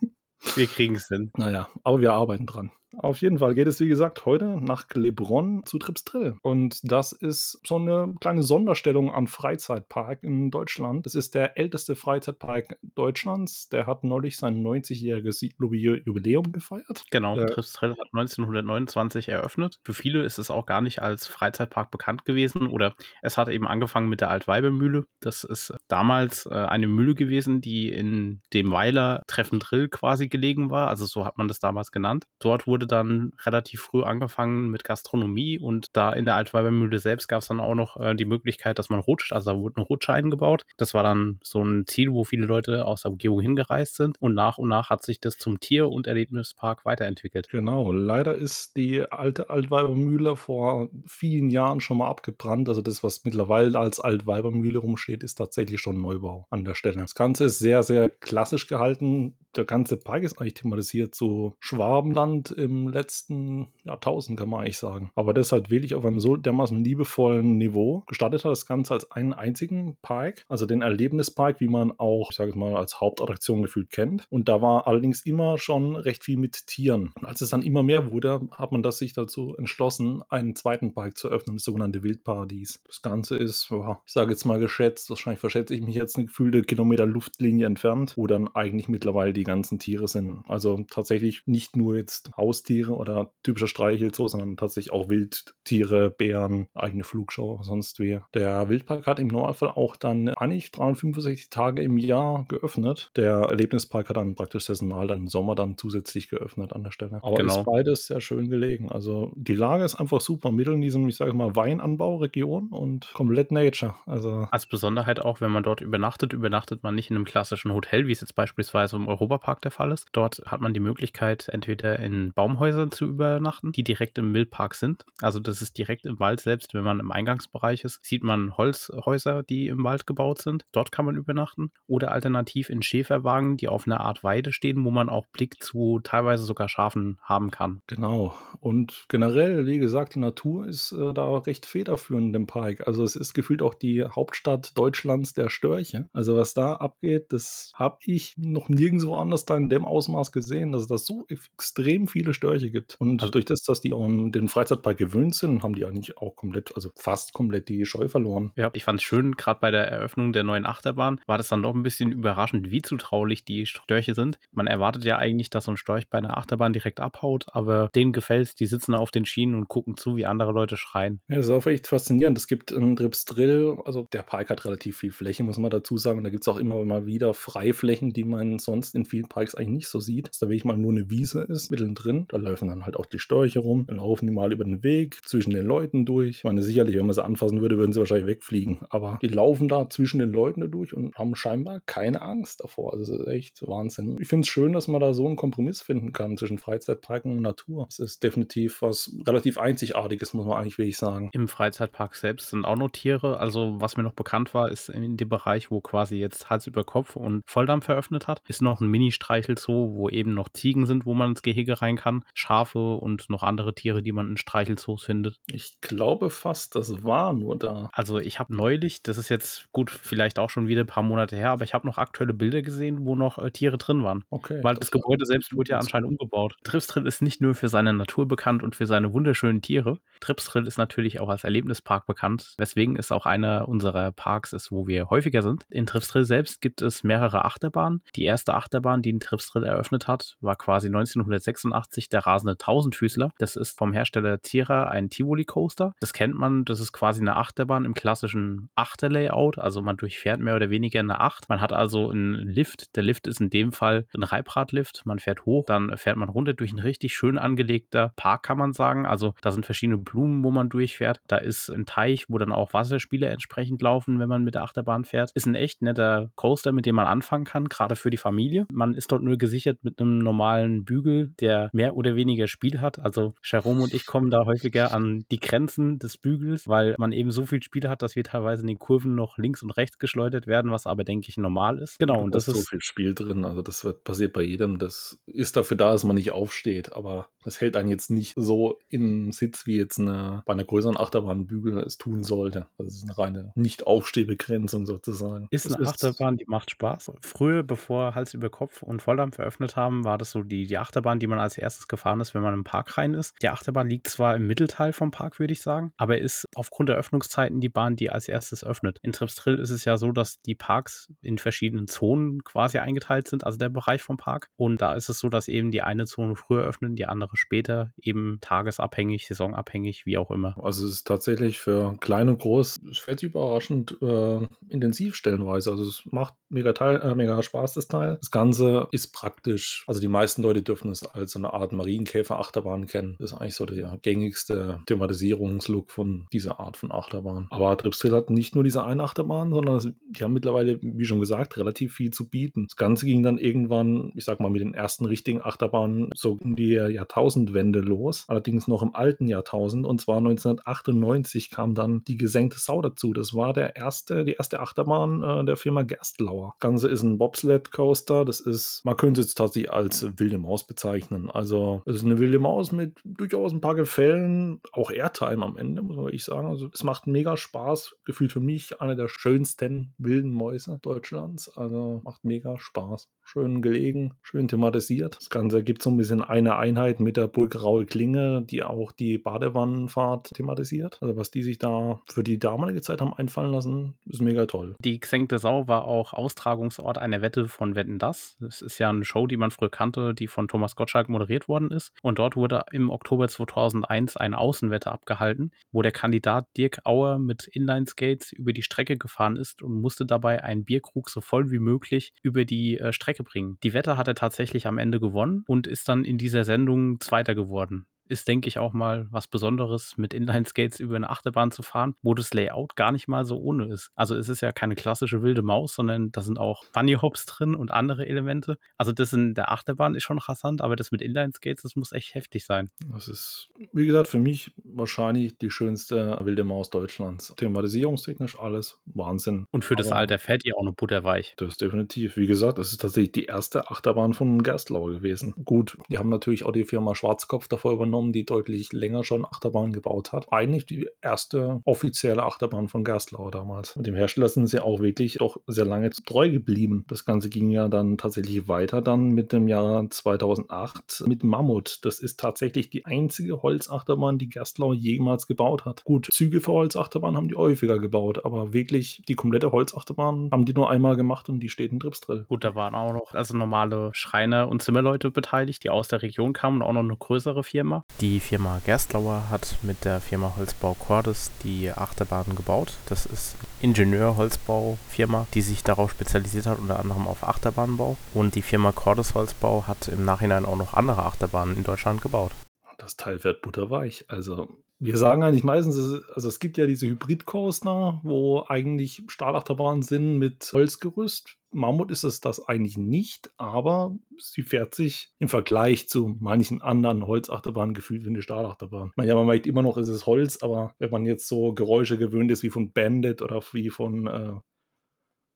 Wir 0.55 0.66
kriegen 0.66 0.94
es 0.94 1.08
hin. 1.08 1.31
Naja, 1.36 1.69
aber 1.83 2.00
wir 2.00 2.12
arbeiten 2.12 2.47
dran. 2.47 2.70
Auf 2.98 3.20
jeden 3.20 3.39
Fall 3.39 3.55
geht 3.55 3.67
es, 3.67 3.81
wie 3.81 3.89
gesagt, 3.89 4.25
heute 4.27 4.59
nach 4.61 4.89
Klebronn 4.89 5.62
zu 5.64 5.78
Trips 5.78 6.05
Drill. 6.05 6.37
Und 6.42 6.81
das 6.83 7.12
ist 7.12 7.59
so 7.67 7.77
eine 7.77 8.14
kleine 8.20 8.42
Sonderstellung 8.42 9.12
am 9.12 9.27
Freizeitpark 9.27 10.23
in 10.23 10.50
Deutschland. 10.50 11.06
Das 11.06 11.15
ist 11.15 11.34
der 11.34 11.59
älteste 11.59 11.97
Freizeitpark 11.97 12.78
Deutschlands. 12.95 13.69
Der 13.69 13.87
hat 13.87 14.05
neulich 14.05 14.37
sein 14.37 14.62
90-jähriges 14.62 15.42
Jubi- 15.59 16.03
Jubiläum 16.05 16.53
gefeiert. 16.53 17.05
Genau, 17.11 17.39
Äh, 17.39 17.47
Trips 17.47 17.72
Trail 17.72 17.92
hat 17.92 18.09
1929 18.12 19.28
eröffnet. 19.28 19.78
Für 19.84 19.95
viele 19.95 20.22
ist 20.22 20.39
es 20.39 20.50
auch 20.50 20.67
gar 20.67 20.81
nicht 20.81 21.03
als 21.03 21.27
Freizeitpark 21.27 21.91
bekannt 21.91 22.25
gewesen 22.25 22.67
oder 22.69 22.95
es 23.22 23.37
hat 23.39 23.48
eben 23.48 23.67
angefangen 23.67 24.09
mit 24.09 24.20
der 24.20 24.31
Altweibermühle. 24.31 25.06
Das 25.20 25.45
ist 25.45 25.75
damals 25.89 26.47
äh, 26.47 26.55
eine 26.55 26.87
Mühle 26.87 27.15
gewesen, 27.15 27.61
die 27.61 27.91
in 27.91 28.41
dem 28.53 28.70
Weiler 28.70 29.22
Treffen 29.27 29.59
Drill 29.61 29.89
quasi 29.89 30.28
gelegen 30.28 30.70
war. 30.70 30.89
Also 30.89 31.06
so 31.06 31.25
hat 31.25 31.39
man 31.39 31.48
das 31.48 31.59
damals 31.59 31.91
genannt. 31.91 32.25
Dort 32.39 32.67
wurde 32.67 32.83
dann 32.86 33.32
relativ 33.44 33.82
früh 33.82 34.02
angefangen 34.02 34.70
mit 34.70 34.84
Gastronomie 34.84 35.58
und 35.58 35.96
da 35.96 36.12
in 36.12 36.24
der 36.24 36.36
Altweibermühle 36.36 36.98
selbst 36.98 37.28
gab 37.28 37.42
es 37.42 37.48
dann 37.48 37.60
auch 37.60 37.74
noch 37.74 37.98
äh, 38.00 38.14
die 38.14 38.24
Möglichkeit, 38.24 38.78
dass 38.78 38.91
man 38.91 39.00
rutscht. 39.00 39.32
Also 39.32 39.52
da 39.52 39.58
wurde 39.58 39.76
eine 39.76 39.86
Rutsche 39.86 40.12
eingebaut. 40.12 40.64
Das 40.76 40.94
war 40.94 41.02
dann 41.02 41.41
so 41.42 41.62
ein 41.62 41.86
Ziel, 41.86 42.12
wo 42.12 42.24
viele 42.24 42.46
Leute 42.46 42.84
aus 42.86 43.02
der 43.02 43.12
Umgebung 43.12 43.41
hingereist 43.41 43.96
sind 43.96 44.20
und 44.20 44.34
nach 44.34 44.58
und 44.58 44.68
nach 44.68 44.91
hat 44.91 45.04
sich 45.04 45.20
das 45.20 45.36
zum 45.36 45.60
Tier- 45.60 45.88
und 45.88 46.06
Erlebnispark 46.06 46.84
weiterentwickelt. 46.84 47.48
Genau, 47.50 47.92
leider 47.92 48.34
ist 48.34 48.76
die 48.76 49.02
alte 49.02 49.50
Altweibermühle 49.50 50.36
vor 50.36 50.88
vielen 51.06 51.50
Jahren 51.50 51.80
schon 51.80 51.98
mal 51.98 52.08
abgebrannt. 52.08 52.69
Also 52.69 52.82
das, 52.82 53.02
was 53.02 53.24
mittlerweile 53.24 53.78
als 53.78 54.00
Altweibermühle 54.00 54.78
rumsteht, 54.78 55.22
ist 55.22 55.36
tatsächlich 55.36 55.80
schon 55.80 56.00
Neubau 56.00 56.46
an 56.50 56.64
der 56.64 56.74
Stelle. 56.74 56.96
Das 56.96 57.14
Ganze 57.14 57.44
ist 57.44 57.58
sehr, 57.58 57.82
sehr 57.82 58.10
klassisch 58.10 58.66
gehalten. 58.66 59.36
Der 59.56 59.65
ganze 59.65 59.97
Park 59.97 60.22
ist 60.22 60.41
eigentlich 60.41 60.54
thematisiert 60.54 61.15
so 61.15 61.54
Schwabenland 61.60 62.50
im 62.50 62.88
letzten 62.88 63.69
Jahrtausend, 63.84 64.38
kann 64.38 64.48
man 64.48 64.60
eigentlich 64.60 64.78
sagen. 64.78 65.10
Aber 65.15 65.32
das 65.34 65.53
halt 65.53 65.70
wirklich 65.70 65.94
auf 65.94 66.04
einem 66.04 66.20
so 66.20 66.37
dermaßen 66.37 66.82
liebevollen 66.82 67.56
Niveau. 67.59 68.03
Gestartet 68.06 68.44
hat 68.44 68.50
das 68.50 68.66
Ganze 68.66 68.94
als 68.94 69.10
einen 69.12 69.32
einzigen 69.32 69.97
Park, 70.03 70.44
also 70.48 70.66
den 70.66 70.82
Erlebnispark, 70.82 71.60
wie 71.60 71.69
man 71.69 71.92
auch, 71.98 72.31
ich 72.31 72.37
sage 72.37 72.50
es 72.50 72.56
mal, 72.56 72.76
als 72.76 73.00
Hauptattraktion 73.00 73.62
gefühlt 73.62 73.91
kennt. 73.91 74.26
Und 74.31 74.48
da 74.48 74.60
war 74.60 74.87
allerdings 74.87 75.25
immer 75.25 75.59
schon 75.59 75.97
recht 75.97 76.25
viel 76.25 76.36
mit 76.38 76.66
Tieren. 76.66 77.12
Und 77.15 77.25
als 77.25 77.41
es 77.41 77.50
dann 77.50 77.62
immer 77.62 77.82
mehr 77.82 78.10
wurde, 78.10 78.41
hat 78.50 78.72
man 78.72 78.82
das 78.82 78.98
sich 78.98 79.12
dazu 79.12 79.54
entschlossen, 79.56 80.22
einen 80.28 80.56
zweiten 80.56 80.92
Park 80.94 81.16
zu 81.16 81.28
öffnen, 81.28 81.56
das 81.56 81.65
sogenannte 81.65 82.03
Wildparadies. 82.03 82.82
Das 82.86 83.03
Ganze 83.03 83.36
ist, 83.36 83.71
ich 83.71 84.12
sage 84.12 84.31
jetzt 84.31 84.44
mal 84.44 84.59
geschätzt, 84.59 85.10
wahrscheinlich 85.10 85.41
verschätze 85.41 85.75
ich 85.75 85.82
mich 85.82 85.94
jetzt 85.94 86.16
eine 86.16 86.26
gefühlte 86.26 86.62
Kilometer 86.62 87.06
Luftlinie 87.06 87.66
entfernt, 87.66 88.15
wo 88.16 88.26
dann 88.26 88.48
eigentlich 88.54 88.88
mittlerweile 88.88 89.32
die 89.32 89.44
ganzen 89.44 89.78
Tiere 89.78 90.09
sind. 90.09 90.43
Also 90.49 90.84
tatsächlich 90.91 91.43
nicht 91.47 91.77
nur 91.77 91.97
jetzt 91.97 92.31
Haustiere 92.37 92.93
oder 92.93 93.31
typischer 93.43 93.69
Streichelzoo, 93.69 94.28
sondern 94.28 94.56
tatsächlich 94.56 94.93
auch 94.93 95.09
Wildtiere, 95.09 96.10
Bären, 96.10 96.69
eigene 96.75 97.05
Flugshow, 97.05 97.60
sonst 97.62 97.99
wie. 98.00 98.21
Der 98.34 98.69
Wildpark 98.69 99.06
hat 99.06 99.19
im 99.19 99.28
Normalfall 99.28 99.71
auch 99.71 99.97
dann 99.97 100.28
eigentlich 100.31 100.71
365 100.72 101.50
Tage 101.50 101.83
im 101.83 101.99
Jahr 101.99 102.44
geöffnet. 102.49 103.10
Der 103.16 103.34
Erlebnispark 103.37 104.09
hat 104.09 104.16
dann 104.16 104.34
praktisch 104.34 104.65
saisonal 104.66 105.06
dann 105.09 105.19
im 105.19 105.28
Sommer 105.28 105.54
dann 105.54 105.77
zusätzlich 105.78 106.28
geöffnet 106.28 106.72
an 106.72 106.83
der 106.84 106.91
Stelle. 106.91 107.21
Aber 107.22 107.37
Genau. 107.37 107.60
ist 107.60 107.65
beides 107.66 108.06
sehr 108.06 108.21
schön 108.21 108.49
gelegen. 108.49 108.91
Also 108.91 109.33
die 109.37 109.54
Lage 109.54 109.84
ist 109.84 109.94
einfach 109.97 110.21
super, 110.21 110.50
mitten 110.53 110.75
in 110.75 110.81
diesem, 110.81 111.09
ich 111.09 111.16
sage 111.16 111.33
mal, 111.33 111.54
Weinanbauregion 111.56 112.69
und 112.69 113.12
komplett 113.15 113.50
Nature. 113.53 113.94
Also 114.06 114.47
Als 114.50 114.66
Besonderheit 114.66 115.21
auch, 115.21 115.41
wenn 115.41 115.50
man 115.50 115.62
dort 115.62 115.81
übernachtet, 115.81 116.33
übernachtet 116.33 116.83
man 116.83 116.94
nicht 116.94 117.10
in 117.10 117.16
einem 117.16 117.25
klassischen 117.25 117.72
Hotel, 117.72 118.06
wie 118.06 118.12
es 118.12 118.21
jetzt 118.21 118.34
beispielsweise 118.34 118.97
im 118.97 119.09
Europapark 119.34 119.62
der 119.62 119.71
Fall 119.71 119.93
ist. 119.93 120.09
Dort 120.12 120.43
hat 120.47 120.61
man 120.61 120.75
die 120.75 120.81
Möglichkeit, 120.81 121.49
entweder 121.49 121.99
in 121.99 122.33
Baumhäusern 122.33 122.91
zu 122.91 123.06
übernachten, 123.06 123.72
die 123.72 123.83
direkt 123.83 124.19
im 124.19 124.33
Wildpark 124.33 124.75
sind. 124.75 125.05
Also 125.21 125.41
das 125.41 125.61
ist 125.61 125.77
direkt 125.77 126.06
im 126.06 126.21
Wald 126.21 126.41
selbst. 126.41 126.75
Wenn 126.75 126.84
man 126.84 127.00
im 127.00 127.11
Eingangsbereich 127.11 127.84
ist, 127.84 128.05
sieht 128.05 128.22
man 128.22 128.56
Holzhäuser, 128.56 129.43
die 129.43 129.69
im 129.69 129.83
Wald 129.84 130.06
gebaut 130.06 130.41
sind. 130.41 130.65
Dort 130.72 130.93
kann 130.93 131.05
man 131.05 131.17
übernachten. 131.17 131.72
Oder 131.87 132.12
alternativ 132.12 132.71
in 132.71 132.83
Schäferwagen, 132.83 133.56
die 133.56 133.69
auf 133.69 133.87
einer 133.87 134.00
Art 134.00 134.22
Weide 134.22 134.53
stehen, 134.53 134.84
wo 134.84 134.91
man 134.91 135.09
auch 135.09 135.27
Blick 135.27 135.62
zu 135.62 136.01
teilweise 136.03 136.45
sogar 136.45 136.69
Schafen 136.69 137.19
haben 137.22 137.51
kann. 137.51 137.83
Genau. 137.87 138.34
Und 138.61 139.05
generell, 139.09 139.66
wie 139.66 139.78
gesagt, 139.78 140.15
die 140.15 140.21
Natur 140.21 140.66
ist 140.66 140.93
äh, 140.93 141.12
da 141.12 141.39
recht 141.39 141.66
federführend 141.66 142.34
dem 142.34 142.47
Park. 142.47 142.87
Also 142.87 143.03
es 143.03 143.16
ist 143.16 143.34
gefühlt 143.34 143.62
auch 143.62 143.75
die 143.75 144.05
Hauptstadt 144.05 144.77
Deutschlands 144.78 145.34
der 145.34 145.49
Störche. 145.49 146.09
Also 146.12 146.37
was 146.37 146.55
da 146.55 146.75
abgeht, 146.75 147.33
das 147.33 147.72
habe 147.75 147.99
ich 148.05 148.34
noch 148.37 148.69
nirgendwo 148.69 149.16
anders 149.24 149.44
da 149.44 149.56
in 149.56 149.68
dem 149.68 149.84
Ausmaß 149.84 150.30
gesehen, 150.32 150.72
dass 150.72 150.82
es 150.82 150.88
da 150.88 150.98
so 150.98 151.24
extrem 151.28 152.06
viele 152.08 152.34
Störche 152.34 152.70
gibt. 152.70 152.96
Und 153.00 153.20
Also- 153.22 153.32
durch 153.32 153.44
das, 153.44 153.62
dass 153.62 153.80
die 153.80 153.92
an 153.92 154.30
den 154.32 154.48
Freizeitpark 154.48 154.96
gewöhnt 154.98 155.34
sind, 155.34 155.62
haben 155.62 155.74
die 155.74 155.84
eigentlich 155.84 156.16
auch 156.18 156.36
komplett, 156.36 156.74
also 156.76 156.90
fast 156.96 157.32
komplett 157.32 157.68
die 157.68 157.84
Scheu 157.86 158.08
verloren. 158.08 158.52
Ja, 158.56 158.70
ich 158.72 158.84
fand 158.84 159.00
es 159.00 159.04
schön, 159.04 159.32
gerade 159.32 159.60
bei 159.60 159.70
der 159.70 159.88
Eröffnung 159.88 160.32
der 160.32 160.44
neuen 160.44 160.66
Achterbahn 160.66 161.20
war 161.26 161.38
das 161.38 161.48
dann 161.48 161.62
doch 161.62 161.74
ein 161.74 161.82
bisschen 161.82 162.12
überraschend, 162.12 162.70
wie 162.70 162.82
zutraulich 162.82 163.44
die 163.44 163.66
Störche 163.66 164.14
sind. 164.14 164.38
Man 164.52 164.66
erwartet 164.66 165.04
ja 165.04 165.18
eigentlich, 165.18 165.50
dass 165.50 165.64
so 165.64 165.72
ein 165.72 165.76
Storch 165.76 166.08
bei 166.08 166.18
einer 166.18 166.36
Achterbahn 166.38 166.72
direkt 166.72 167.00
abhaut, 167.00 167.46
aber 167.52 167.88
denen 167.94 168.12
gefällt's, 168.12 168.54
die 168.54 168.66
sitzen 168.66 168.94
auf 168.94 169.10
den 169.10 169.26
Schienen 169.26 169.54
und 169.54 169.68
gucken 169.68 169.96
zu, 169.96 170.16
wie 170.16 170.26
andere 170.26 170.52
Leute 170.52 170.76
schreien. 170.76 171.20
Ja, 171.28 171.36
das 171.36 171.46
ist 171.46 171.50
auch 171.52 171.66
echt 171.66 171.86
faszinierend. 171.86 172.36
Es 172.38 172.46
gibt 172.46 172.70
in 172.70 172.96
Trips 172.96 173.24
Drill, 173.24 173.78
also 173.84 174.06
der 174.12 174.22
Park 174.22 174.50
hat 174.50 174.64
relativ 174.64 174.98
viel 174.98 175.12
Fläche, 175.12 175.42
muss 175.42 175.58
man 175.58 175.70
dazu 175.70 175.96
sagen. 175.96 176.18
Und 176.18 176.24
da 176.24 176.30
gibt 176.30 176.42
es 176.44 176.48
auch 176.48 176.58
immer 176.58 176.84
mal 176.84 177.06
wieder 177.06 177.32
Freiflächen, 177.34 178.12
die 178.12 178.24
man 178.24 178.58
sonst 178.58 178.94
in 178.94 179.03
vielen 179.04 179.28
Parks 179.28 179.54
eigentlich 179.54 179.75
nicht 179.75 179.88
so 179.88 180.00
sieht. 180.00 180.28
Dass 180.28 180.38
da 180.38 180.48
wirklich 180.48 180.65
mal 180.65 180.76
nur 180.76 180.92
eine 180.92 181.10
Wiese 181.10 181.42
ist, 181.42 181.70
mittendrin. 181.70 182.26
Da 182.28 182.37
laufen 182.37 182.69
dann 182.69 182.84
halt 182.84 182.97
auch 182.97 183.06
die 183.06 183.19
Störche 183.19 183.60
rum. 183.60 183.87
Dann 183.87 183.97
laufen 183.97 184.26
die 184.26 184.32
mal 184.32 184.53
über 184.53 184.65
den 184.65 184.82
Weg 184.82 185.20
zwischen 185.26 185.50
den 185.50 185.66
Leuten 185.66 186.04
durch. 186.06 186.39
Ich 186.39 186.45
meine, 186.45 186.62
sicherlich, 186.62 186.97
wenn 186.97 187.06
man 187.06 187.15
sie 187.15 187.24
anfassen 187.24 187.60
würde, 187.60 187.78
würden 187.78 187.92
sie 187.92 188.01
wahrscheinlich 188.01 188.27
wegfliegen. 188.27 188.80
Aber 188.91 189.18
die 189.22 189.28
laufen 189.28 189.68
da 189.68 189.89
zwischen 189.89 190.18
den 190.18 190.33
Leuten 190.33 190.71
durch 190.71 190.95
und 190.95 191.15
haben 191.16 191.34
scheinbar 191.34 191.80
keine 191.86 192.22
Angst 192.22 192.62
davor. 192.62 192.92
Also 192.92 193.12
das 193.12 193.27
ist 193.27 193.33
echt 193.33 193.66
Wahnsinn. 193.66 194.16
Ich 194.21 194.28
finde 194.28 194.42
es 194.42 194.48
schön, 194.48 194.72
dass 194.72 194.89
man 194.89 195.01
da 195.01 195.15
so 195.15 195.27
einen 195.27 195.36
Kompromiss 195.36 195.83
finden 195.83 196.12
kann 196.12 196.36
zwischen 196.36 196.59
Freizeitparken 196.59 197.33
und 197.33 197.42
Natur. 197.42 197.86
Das 197.86 197.98
ist 197.98 198.22
definitiv 198.22 198.83
was 198.83 199.12
relativ 199.27 199.59
Einzigartiges, 199.59 200.34
muss 200.34 200.47
man 200.47 200.59
eigentlich 200.59 200.78
wirklich 200.78 200.97
sagen. 200.97 201.30
Im 201.33 201.48
Freizeitpark 201.48 202.15
selbst 202.15 202.51
sind 202.51 202.65
auch 202.65 202.77
noch 202.77 202.91
Tiere. 202.91 203.39
Also 203.39 203.80
was 203.80 203.97
mir 203.97 204.03
noch 204.03 204.12
bekannt 204.12 204.54
war, 204.54 204.71
ist 204.71 204.89
in 204.89 205.16
dem 205.16 205.28
Bereich, 205.28 205.71
wo 205.71 205.80
quasi 205.80 206.16
jetzt 206.16 206.51
Hals 206.51 206.66
über 206.66 206.84
Kopf 206.84 207.16
und 207.16 207.42
Volldampf 207.47 207.89
eröffnet 207.89 208.28
hat, 208.28 208.42
ist 208.48 208.62
noch 208.62 208.80
ein 208.80 208.89
Mini-Streichelzoo, 208.94 209.94
wo 209.94 210.08
eben 210.08 210.34
noch 210.34 210.48
Ziegen 210.48 210.86
sind, 210.86 211.04
wo 211.04 211.14
man 211.14 211.30
ins 211.30 211.42
Gehege 211.42 211.82
rein 211.82 211.96
kann, 211.96 212.24
Schafe 212.32 212.94
und 212.94 213.28
noch 213.28 213.42
andere 213.42 213.74
Tiere, 213.74 214.02
die 214.02 214.12
man 214.12 214.28
in 214.28 214.36
Streichelzoos 214.36 215.02
findet. 215.02 215.41
Ich 215.46 215.80
glaube 215.80 216.30
fast, 216.30 216.76
das 216.76 217.02
war 217.02 217.32
nur 217.32 217.58
da. 217.58 217.91
Also 217.92 218.18
ich 218.18 218.38
habe 218.38 218.54
neulich, 218.54 219.02
das 219.02 219.18
ist 219.18 219.30
jetzt 219.30 219.66
gut, 219.72 219.91
vielleicht 219.91 220.38
auch 220.38 220.50
schon 220.50 220.68
wieder 220.68 220.82
ein 220.82 220.86
paar 220.86 221.02
Monate 221.02 221.34
her, 221.34 221.50
aber 221.50 221.64
ich 221.64 221.74
habe 221.74 221.88
noch 221.88 221.98
aktuelle 221.98 222.34
Bilder 222.34 222.62
gesehen, 222.62 223.04
wo 223.04 223.16
noch 223.16 223.38
äh, 223.38 223.50
Tiere 223.50 223.78
drin 223.78 224.04
waren. 224.04 224.22
Okay. 224.30 224.60
Weil 224.62 224.76
das, 224.76 224.92
Gebäude 224.92 225.26
selbst 225.26 225.54
wurde 225.56 225.70
ja 225.70 225.78
anscheinend 225.78 226.08
umgebaut. 226.08 226.54
Tripstrill 226.62 227.06
ist 227.08 227.20
nicht 227.20 227.41
nur 227.41 227.54
für 227.54 227.68
seine 227.68 227.92
Natur 227.92 228.28
bekannt 228.28 228.62
und 228.62 228.76
für 228.76 228.86
seine 228.86 229.12
wunderschönen 229.12 229.60
Tiere. 229.60 229.98
Tripstrill 230.20 230.68
ist 230.68 230.78
natürlich 230.78 231.18
auch 231.18 231.28
als 231.28 231.42
Erlebnispark 231.42 232.06
bekannt, 232.06 232.54
weswegen 232.58 232.96
es 232.96 233.10
auch 233.10 233.26
einer 233.26 233.68
unserer 233.68 234.12
Parks 234.12 234.52
ist, 234.52 234.70
wo 234.70 234.86
wir 234.86 235.10
häufiger 235.10 235.42
sind. 235.42 235.64
In 235.68 235.86
Tripstrill 235.86 236.24
selbst 236.24 236.60
gibt 236.60 236.80
es 236.80 237.02
mehrere 237.02 237.44
Achterbahnen. 237.44 238.02
Die 238.14 238.24
erste 238.24 238.54
Achterbahn, 238.54 238.84
die 239.03 239.10
in 239.10 239.21
Tripstrill 239.21 239.65
eröffnet 239.65 240.09
hat, 240.09 240.36
war 240.41 240.57
quasi 240.57 240.89
1986 240.89 242.09
der 242.09 242.27
rasende 242.27 242.57
Tausendfüßler. 242.57 243.31
Das 243.39 243.57
ist 243.57 243.77
vom 243.77 243.92
Hersteller 243.92 244.41
Tira 244.41 244.89
ein 244.89 245.10
Tivoli 245.10 245.45
Coaster. 245.45 245.95
Das 246.01 246.13
kennt 246.13 246.34
man, 246.34 246.65
das 246.65 246.81
ist 246.81 246.92
quasi 246.92 247.21
eine 247.21 247.36
Achterbahn 247.36 247.84
im 247.84 247.95
klassischen 247.95 248.71
Achterlayout, 248.75 249.59
also 249.59 249.83
man 249.83 249.97
durchfährt 249.97 250.41
mehr 250.41 250.57
oder 250.57 250.71
weniger 250.71 251.01
eine 251.01 251.21
Acht. 251.21 251.48
Man 251.48 251.60
hat 251.60 251.72
also 251.72 252.10
einen 252.10 252.34
Lift. 252.34 252.95
Der 252.97 253.03
Lift 253.03 253.27
ist 253.27 253.41
in 253.41 253.51
dem 253.51 253.72
Fall 253.72 254.07
ein 254.15 254.22
Reibradlift. 254.22 255.03
Man 255.04 255.19
fährt 255.19 255.47
hoch, 255.47 255.65
dann 255.66 255.97
fährt 255.97 256.16
man 256.16 256.28
runter 256.28 256.54
durch 256.54 256.73
ein 256.73 256.78
richtig 256.78 257.14
schön 257.14 257.38
angelegter 257.38 258.12
Park, 258.16 258.45
kann 258.45 258.59
man 258.59 258.73
sagen. 258.73 259.07
Also 259.07 259.35
da 259.42 259.50
sind 259.50 259.66
verschiedene 259.66 259.99
Blumen, 259.99 260.45
wo 260.45 260.50
man 260.50 260.69
durchfährt. 260.69 261.21
Da 261.26 261.37
ist 261.37 261.69
ein 261.71 261.87
Teich, 261.87 262.26
wo 262.28 262.38
dann 262.38 262.52
auch 262.52 262.73
Wasserspiele 262.73 263.28
entsprechend 263.28 263.83
laufen, 263.83 264.19
wenn 264.19 264.28
man 264.28 264.45
mit 264.45 264.54
der 264.54 264.62
Achterbahn 264.62 265.04
fährt. 265.04 265.30
Ist 265.33 265.47
ein 265.47 265.54
echt 265.54 265.83
netter 265.83 266.30
Coaster, 266.35 266.73
mit 266.73 266.87
dem 266.87 266.95
man 266.95 267.07
anfangen 267.07 267.45
kann, 267.45 267.69
gerade 267.69 267.97
für 267.97 268.11
die 268.11 268.16
Familie. 268.16 268.66
Man 268.75 268.94
ist 268.94 269.12
dort 269.12 269.23
nur 269.23 269.37
gesichert 269.37 269.78
mit 269.82 270.00
einem 270.00 270.18
normalen 270.18 270.85
Bügel, 270.85 271.32
der 271.40 271.71
mehr 271.73 271.97
oder 271.97 272.16
weniger 272.16 272.49
Spiel 272.49 272.80
hat. 272.80 272.99
Also 272.99 273.35
Jerome 273.42 273.82
und 273.82 273.94
ich 273.94 274.06
kommen 274.06 274.30
da 274.30 274.44
häufiger 274.44 274.92
an 274.92 275.25
die 275.30 275.40
Grenzen 275.40 275.99
des 275.99 276.18
Bügels, 276.18 276.68
weil 276.68 276.94
man 276.99 277.12
eben 277.12 277.30
so 277.30 277.47
viel 277.47 277.62
Spiel 277.62 277.88
hat, 277.88 278.02
dass 278.02 278.16
wir 278.16 278.25
teilweise 278.25 278.62
in 278.62 278.68
den 278.68 278.78
Kurven 278.78 279.14
noch 279.14 279.38
links 279.38 279.62
und 279.62 279.71
rechts 279.71 279.99
geschleudert 279.99 280.47
werden, 280.47 280.71
was 280.71 280.87
aber, 280.87 281.04
denke 281.04 281.28
ich, 281.28 281.37
normal 281.37 281.78
ist. 281.78 281.99
Genau, 281.99 282.23
und 282.23 282.35
das 282.35 282.49
ist 282.49 282.56
so 282.56 282.62
viel 282.62 282.80
Spiel 282.80 283.14
drin. 283.14 283.44
Also 283.44 283.62
das 283.62 283.85
wird, 283.85 284.04
passiert 284.04 284.32
bei 284.32 284.42
jedem. 284.42 284.78
Das 284.78 285.18
ist 285.26 285.56
dafür 285.56 285.76
da, 285.76 285.92
dass 285.92 286.04
man 286.04 286.16
nicht 286.16 286.32
aufsteht, 286.32 286.92
aber 286.92 287.28
das 287.44 287.61
hält 287.61 287.76
einen 287.76 287.90
jetzt 287.90 288.11
nicht 288.11 288.35
so 288.37 288.78
im 288.88 289.32
Sitz, 289.32 289.66
wie 289.66 289.76
jetzt 289.76 290.00
eine, 290.00 290.42
bei 290.47 290.54
einer 290.54 290.64
größeren 290.64 290.97
Achterbahnbügel 290.97 291.78
es 291.78 291.99
tun 291.99 292.23
sollte. 292.23 292.66
Also 292.78 292.88
es 292.88 292.97
ist 292.97 293.04
eine 293.04 293.18
reine 293.18 293.52
Nicht-Aufstehbegrenzung 293.54 294.87
sozusagen. 294.87 295.47
Ist 295.50 295.66
das 295.66 295.76
eine 295.76 295.88
Achterbahn, 295.88 296.37
die 296.37 296.47
macht 296.47 296.70
Spaß. 296.70 297.12
Früher, 297.20 297.62
bevor 297.62 298.14
Hals 298.14 298.35
über 298.35 298.49
Kopf 298.49 298.63
und 298.83 299.02
Volldampf 299.02 299.38
eröffnet 299.38 299.76
haben, 299.76 300.05
war 300.05 300.19
das 300.19 300.31
so 300.31 300.43
die, 300.43 300.66
die 300.66 300.78
Achterbahn, 300.78 301.19
die 301.19 301.26
man 301.26 301.38
als 301.38 301.59
erstes 301.59 301.88
gefahren 301.88 302.21
ist, 302.21 302.35
wenn 302.35 302.43
man 302.43 302.55
im 302.55 302.64
Park 302.64 302.97
rein 302.99 303.14
ist. 303.14 303.35
Die 303.43 303.49
Achterbahn 303.49 303.88
liegt 303.88 304.09
zwar 304.09 304.37
im 304.37 304.47
Mittelteil 304.47 304.93
vom 304.93 305.11
Park, 305.11 305.38
würde 305.38 305.52
ich 305.52 305.62
sagen, 305.62 305.93
aber 305.97 306.19
ist 306.19 306.49
aufgrund 306.55 306.88
der 306.88 306.97
Öffnungszeiten 306.97 307.61
die 307.61 307.69
Bahn, 307.69 307.97
die 307.97 308.11
als 308.11 308.28
erstes 308.28 308.64
öffnet. 308.64 308.99
In 309.02 309.12
Tripstrill 309.12 309.59
ist 309.59 309.71
es 309.71 309.85
ja 309.85 309.97
so, 309.97 310.12
dass 310.12 310.40
die 310.43 310.55
Parks 310.55 311.12
in 311.23 311.38
verschiedenen 311.38 311.87
Zonen 311.87 312.45
quasi 312.45 312.78
eingeteilt 312.78 313.28
sind, 313.28 313.45
also 313.45 313.59
der 313.59 313.69
Bereich 313.69 314.02
vom 314.02 314.16
Park. 314.16 314.49
Und 314.57 314.81
da 314.81 314.95
ist 314.95 315.09
es 315.09 315.19
so, 315.19 315.28
dass 315.28 315.49
eben 315.49 315.71
die 315.71 315.83
eine 315.83 316.07
Zone 316.07 316.37
früher 316.37 316.64
öffnet, 316.64 316.99
die 316.99 317.07
andere 317.07 317.37
später, 317.37 317.93
eben 318.00 318.38
tagesabhängig, 318.40 319.26
saisonabhängig, 319.26 320.07
wie 320.07 320.19
auch 320.19 320.31
immer. 320.31 320.55
Also 320.62 320.87
es 320.87 320.93
ist 320.93 321.07
tatsächlich 321.07 321.59
für 321.59 321.97
klein 322.00 322.28
und 322.28 322.40
groß, 322.40 322.81
es 322.90 322.99
fällt 322.99 323.23
überraschend 323.23 323.97
äh, 324.00 324.47
intensiv 324.69 325.16
stellenweise. 325.16 325.71
Also 325.71 325.85
es 325.85 326.02
macht 326.11 326.35
mega, 326.49 326.73
Teil, 326.73 327.00
äh, 327.00 327.14
mega 327.14 327.43
Spaß, 327.43 327.75
das 327.75 327.88
Teil. 327.88 328.19
Das 328.21 328.31
Ganze 328.31 328.53
ist 328.61 329.12
praktisch, 329.12 329.85
also 329.87 330.00
die 330.00 330.09
meisten 330.09 330.42
Leute 330.42 330.62
dürfen 330.62 330.90
es 330.90 331.04
als 331.04 331.33
so 331.33 331.38
eine 331.38 331.52
Art 331.52 331.73
Marienkäfer-Achterbahn 331.73 332.87
kennen. 332.87 333.16
Das 333.18 333.33
ist 333.33 333.38
eigentlich 333.38 333.54
so 333.54 333.66
der 333.66 333.99
gängigste 334.02 334.80
Thematisierungslook 334.87 335.90
von 335.90 336.26
dieser 336.33 336.61
Art 336.61 336.76
von 336.76 336.92
Achterbahn. 336.92 337.47
Aber 337.50 337.76
Tripstrill 337.76 338.12
hat 338.12 338.30
nicht 338.30 338.54
nur 338.54 338.64
diese 338.64 338.85
eine 338.85 339.02
Achterbahn, 339.02 339.52
sondern 339.52 339.97
die 340.11 340.23
haben 340.23 340.33
mittlerweile, 340.33 340.78
wie 340.83 341.04
schon 341.04 341.21
gesagt, 341.21 341.56
relativ 341.56 341.95
viel 341.95 342.11
zu 342.11 342.28
bieten. 342.28 342.66
Das 342.68 342.76
Ganze 342.76 343.06
ging 343.06 343.23
dann 343.23 343.38
irgendwann, 343.38 344.12
ich 344.14 344.25
sag 344.25 344.40
mal, 344.40 344.50
mit 344.50 344.61
den 344.61 344.75
ersten 344.75 345.04
richtigen 345.04 345.42
Achterbahnen 345.42 346.11
so 346.14 346.38
um 346.40 346.56
die 346.56 346.73
Jahrtausendwende 346.73 347.80
los. 347.80 348.25
Allerdings 348.28 348.68
noch 348.68 348.83
im 348.83 348.95
alten 348.95 349.28
Jahrtausend. 349.28 349.87
Und 349.87 350.00
zwar 350.00 350.18
1998 350.18 351.50
kam 351.50 351.75
dann 351.75 352.04
die 352.04 352.16
gesenkte 352.16 352.59
Sau 352.59 352.83
dazu. 352.83 353.12
Das 353.12 353.35
war 353.35 353.52
der 353.52 353.76
erste, 353.76 354.25
die 354.25 354.35
erste 354.35 354.61
Achterbahn 354.61 355.23
äh, 355.23 355.45
der 355.45 355.56
Firma 355.56 355.83
Gerstlauer. 355.83 356.54
Das 356.59 356.61
Ganze 356.61 356.88
ist 356.88 357.02
ein 357.02 357.18
Bobsled-Coaster. 357.18 358.25
Das 358.25 358.40
ist, 358.46 358.85
man 358.85 358.96
könnte 358.96 359.20
es 359.20 359.35
tatsächlich 359.35 359.73
als 359.73 360.06
wilde 360.18 360.38
Maus 360.38 360.66
bezeichnen. 360.66 361.30
Also 361.30 361.82
es 361.87 361.96
ist 361.96 362.04
eine 362.04 362.18
wilde 362.18 362.38
Maus 362.38 362.73
mit 362.73 363.00
durchaus 363.04 363.52
ein 363.52 363.61
paar 363.61 363.75
Gefällen, 363.75 364.61
auch 364.73 364.90
Airtime 364.90 365.44
am 365.44 365.56
Ende, 365.56 365.82
muss 365.82 365.96
man 365.96 366.06
wirklich 366.06 366.25
sagen. 366.25 366.49
Also 366.49 366.70
es 366.73 366.85
macht 366.85 367.06
mega 367.06 367.37
Spaß. 367.37 367.96
Gefühlt 368.04 368.32
für 368.32 368.40
mich 368.40 368.80
eine 368.80 368.96
der 368.96 369.08
schönsten 369.08 369.94
wilden 369.99 370.32
Mäuse 370.32 370.78
Deutschlands. 370.82 371.49
Also 371.56 372.00
macht 372.04 372.25
mega 372.25 372.58
Spaß. 372.58 373.08
Schön 373.26 373.62
gelegen, 373.62 374.12
schön 374.23 374.49
thematisiert. 374.49 375.16
Das 375.16 375.30
Ganze 375.30 375.64
gibt 375.64 375.82
so 375.82 375.90
ein 375.90 375.97
bisschen 375.97 376.23
eine 376.23 376.56
Einheit 376.56 377.00
mit 377.00 377.16
der 377.16 377.26
Burgraue 377.26 377.87
Klinge, 377.87 378.42
die 378.42 378.62
auch 378.62 378.92
die 378.92 379.16
Badewannenfahrt 379.16 380.35
thematisiert. 380.35 380.99
Also 381.00 381.16
was 381.16 381.30
die 381.30 381.42
sich 381.42 381.59
da 381.59 382.00
für 382.06 382.23
die 382.23 382.38
damalige 382.38 382.82
Zeit 382.82 383.00
haben 383.00 383.14
einfallen 383.14 383.50
lassen, 383.50 383.94
ist 384.04 384.21
mega 384.21 384.44
toll. 384.44 384.76
Die 384.78 385.00
gesenkte 385.00 385.38
Sau 385.38 385.66
war 385.66 385.87
auch 385.87 386.12
Austragungsort 386.12 386.99
einer 386.99 387.23
Wette 387.23 387.49
von 387.49 387.75
Wetten 387.75 387.99
Das. 387.99 388.37
Das 388.40 388.61
ist 388.61 388.78
ja 388.78 388.90
eine 388.90 389.06
Show, 389.06 389.26
die 389.26 389.38
man 389.38 389.50
früher 389.50 389.70
kannte, 389.70 390.14
die 390.14 390.28
von 390.28 390.47
Thomas 390.47 390.76
Gottschalk 390.76 391.09
moderiert 391.09 391.49
worden 391.49 391.70
ist. 391.70 391.92
Und 392.02 392.18
dort 392.18 392.37
wurde 392.37 392.64
im 392.73 392.90
Oktober 392.90 393.26
2001 393.28 394.18
eine 394.18 394.37
Außenwette 394.37 394.92
abgehalten, 394.92 395.50
wo 395.73 395.80
der 395.80 395.92
Kandidat 395.92 396.47
Dirk 396.59 396.80
Auer 396.85 397.18
mit 397.18 397.49
Inline-Skates 397.49 398.32
über 398.32 398.52
die 398.52 398.62
Strecke 398.62 398.99
gefahren 398.99 399.37
ist 399.37 399.62
und 399.62 399.80
musste 399.80 400.04
dabei 400.04 400.44
einen 400.44 400.64
Bierkrug 400.64 401.09
so 401.09 401.23
voll 401.23 401.50
wie 401.50 401.59
möglich 401.59 402.12
über 402.23 402.44
die 402.44 402.78
äh, 402.78 402.92
Strecke 403.14 403.25
bringen. 403.25 403.59
Die 403.62 403.73
Wette 403.73 403.97
hat 403.97 404.09
er 404.09 404.14
tatsächlich 404.14 404.66
am 404.66 404.78
Ende 404.78 405.00
gewonnen 405.00 405.45
und 405.47 405.66
ist 405.66 405.88
dann 405.88 406.05
in 406.05 406.19
dieser 406.19 406.45
Sendung 406.45 407.00
Zweiter 407.00 407.35
geworden 407.35 407.87
ist, 408.14 408.28
denke 408.28 408.49
ich, 408.49 408.59
auch 408.59 408.73
mal 408.73 409.07
was 409.11 409.26
Besonderes, 409.26 409.99
mit 409.99 410.14
Inline-Skates 410.14 410.81
über 410.81 410.97
eine 410.97 411.11
Achterbahn 411.11 411.50
zu 411.50 411.62
fahren, 411.62 411.95
wo 412.02 412.14
das 412.14 412.33
Layout 412.33 412.76
gar 412.76 412.93
nicht 412.93 413.09
mal 413.09 413.25
so 413.25 413.38
ohne 413.38 413.66
ist. 413.66 413.90
Also 413.95 414.16
es 414.16 414.28
ist 414.28 414.40
ja 414.40 414.52
keine 414.52 414.76
klassische 414.76 415.23
wilde 415.23 415.43
Maus, 415.43 415.75
sondern 415.75 416.12
da 416.12 416.23
sind 416.23 416.38
auch 416.38 416.64
Bunny-Hops 416.73 417.26
drin 417.26 417.55
und 417.55 417.71
andere 417.71 418.07
Elemente. 418.07 418.57
Also 418.78 418.93
das 418.93 419.12
in 419.12 419.35
der 419.35 419.50
Achterbahn 419.52 419.95
ist 419.95 420.05
schon 420.05 420.19
rasant, 420.19 420.62
aber 420.62 420.76
das 420.76 420.93
mit 420.93 421.02
Inline-Skates, 421.02 421.62
das 421.62 421.76
muss 421.76 421.93
echt 421.93 422.14
heftig 422.14 422.45
sein. 422.45 422.71
Das 422.93 423.09
ist, 423.09 423.50
wie 423.73 423.87
gesagt, 423.87 424.09
für 424.09 424.19
mich 424.19 424.52
wahrscheinlich 424.62 425.37
die 425.38 425.50
schönste 425.50 426.19
wilde 426.23 426.45
Maus 426.45 426.71
Deutschlands. 426.71 427.35
Thematisierungstechnisch 427.37 428.38
alles 428.38 428.78
Wahnsinn. 428.87 429.47
Und 429.50 429.64
für 429.64 429.76
das 429.76 429.88
Aber 429.88 429.97
Alter 429.97 430.19
fährt 430.19 430.45
die 430.45 430.55
auch 430.55 430.62
noch 430.62 430.75
butterweich. 430.75 431.35
Das 431.37 431.49
ist 431.49 431.61
definitiv. 431.61 432.16
Wie 432.16 432.26
gesagt, 432.26 432.59
das 432.59 432.71
ist 432.71 432.81
tatsächlich 432.81 433.12
die 433.12 433.25
erste 433.25 433.71
Achterbahn 433.71 434.14
von 434.14 434.43
Gerstlauer 434.43 434.93
gewesen. 434.93 435.35
Gut, 435.45 435.76
die 435.88 435.99
haben 435.99 436.09
natürlich 436.09 436.45
auch 436.45 436.52
die 436.52 436.64
Firma 436.64 436.95
Schwarzkopf 436.95 437.49
davor 437.49 437.73
übernommen, 437.73 438.03
die 438.12 438.25
deutlich 438.25 438.73
länger 438.73 439.04
schon 439.04 439.25
Achterbahn 439.25 439.73
gebaut 439.73 440.12
hat. 440.12 440.33
Eigentlich 440.33 440.66
die 440.66 440.88
erste 441.00 441.61
offizielle 441.64 442.23
Achterbahn 442.23 442.68
von 442.68 442.84
Gerstlauer 442.84 443.30
damals. 443.30 443.76
Mit 443.76 443.87
dem 443.87 443.94
Hersteller 443.94 444.28
sind 444.28 444.46
sie 444.46 444.61
auch 444.61 444.80
wirklich 444.80 445.20
auch 445.20 445.37
sehr 445.46 445.64
lange 445.64 445.90
treu 445.90 446.30
geblieben. 446.30 446.84
Das 446.88 447.04
Ganze 447.04 447.28
ging 447.28 447.50
ja 447.50 447.68
dann 447.68 447.99
tatsächlich 447.99 448.49
weiter 448.49 448.82
dann 448.82 449.11
mit 449.11 449.32
dem 449.32 449.49
Jahr 449.49 449.88
2008 449.88 451.04
mit 451.06 451.25
Mammut. 451.25 451.78
Das 451.82 452.00
ist 452.00 452.20
tatsächlich 452.20 452.70
die 452.70 452.87
einzige 452.87 453.42
Holzachterbahn, 453.42 454.18
die 454.18 454.28
Gerstlauer 454.28 454.75
jemals 454.75 455.26
gebaut 455.26 455.64
hat. 455.64 455.84
Gut, 455.84 456.08
Züge 456.12 456.40
für 456.40 456.52
Holzachterbahn 456.52 457.16
haben 457.16 457.28
die 457.28 457.37
häufiger 457.37 457.78
gebaut, 457.78 458.25
aber 458.25 458.52
wirklich 458.52 459.02
die 459.08 459.14
komplette 459.14 459.52
Holzachterbahn 459.52 460.28
haben 460.30 460.44
die 460.44 460.54
nur 460.54 460.70
einmal 460.70 460.96
gemacht 460.96 461.28
und 461.28 461.40
die 461.40 461.49
steht 461.49 461.73
in 461.73 461.80
Tripsdrill. 461.80 462.25
Gut, 462.28 462.44
da 462.44 462.54
waren 462.54 462.75
auch 462.75 462.92
noch 462.92 463.14
also 463.14 463.37
normale 463.37 463.90
Schreiner 463.92 464.49
und 464.49 464.62
Zimmerleute 464.62 465.11
beteiligt, 465.11 465.64
die 465.64 465.70
aus 465.70 465.88
der 465.88 466.02
Region 466.02 466.32
kamen 466.32 466.62
und 466.62 466.62
auch 466.62 466.73
noch 466.73 466.80
eine 466.80 466.96
größere 466.96 467.42
Firma. 467.42 467.83
Die 468.04 468.20
Firma 468.20 468.60
Gerstlauer 468.66 469.30
hat 469.30 469.56
mit 469.62 469.86
der 469.86 469.98
Firma 469.98 470.34
Holzbau 470.36 470.74
Cordes 470.74 471.30
die 471.42 471.70
Achterbahn 471.70 472.34
gebaut. 472.36 472.74
Das 472.84 473.06
ist 473.06 473.34
Ingenieur-Holzbau-Firma, 473.62 475.26
die 475.32 475.40
sich 475.40 475.64
darauf 475.64 475.92
spezialisiert 475.92 476.44
hat, 476.44 476.58
unter 476.58 476.78
anderem 476.78 477.08
auf 477.08 477.26
Achterbahnbau. 477.26 477.96
Und 478.12 478.34
die 478.34 478.42
Firma 478.42 478.72
Cordes 478.72 479.14
Holzbau 479.14 479.66
hat 479.66 479.88
im 479.88 480.04
Nachhinein 480.04 480.44
auch 480.44 480.58
noch 480.58 480.74
andere 480.74 481.02
Achterbahnen 481.06 481.56
in 481.56 481.64
Deutschland 481.64 482.02
gebaut. 482.02 482.32
Das 482.76 482.96
Teil 482.96 483.24
wird 483.24 483.40
butterweich. 483.40 484.04
Also 484.08 484.48
wir 484.80 484.98
sagen 484.98 485.22
eigentlich 485.22 485.44
meistens, 485.44 485.78
also 486.14 486.28
es 486.28 486.40
gibt 486.40 486.58
ja 486.58 486.66
diese 486.66 486.86
Hybrid-Coaster, 486.86 488.00
wo 488.02 488.44
eigentlich 488.46 489.02
Stahlachterbahnen 489.08 489.80
sind 489.80 490.18
mit 490.18 490.50
Holzgerüst. 490.52 491.38
Mammut 491.54 491.90
ist 491.90 492.04
es 492.04 492.20
das 492.20 492.46
eigentlich 492.46 492.76
nicht, 492.76 493.30
aber 493.37 493.96
sie 494.18 494.42
fährt 494.42 494.75
sich 494.75 495.12
im 495.18 495.28
Vergleich 495.28 495.88
zu 495.88 496.16
manchen 496.20 496.62
anderen 496.62 497.06
Holzachterbahnen 497.06 497.75
gefühlt 497.75 498.04
wie 498.04 498.11
eine 498.11 498.23
Stahlachterbahn. 498.23 498.92
Man, 498.96 499.06
ja, 499.06 499.14
man 499.14 499.26
merkt 499.26 499.46
immer 499.46 499.62
noch, 499.62 499.76
es 499.76 499.88
ist 499.88 500.06
Holz, 500.06 500.42
aber 500.42 500.75
wenn 500.78 500.90
man 500.90 501.06
jetzt 501.06 501.28
so 501.28 501.52
Geräusche 501.54 501.99
gewöhnt 501.99 502.30
ist 502.30 502.42
wie 502.42 502.50
von 502.50 502.73
Bandit 502.73 503.23
oder 503.23 503.42
wie 503.52 503.70
von 503.70 504.06
äh, 504.06 504.32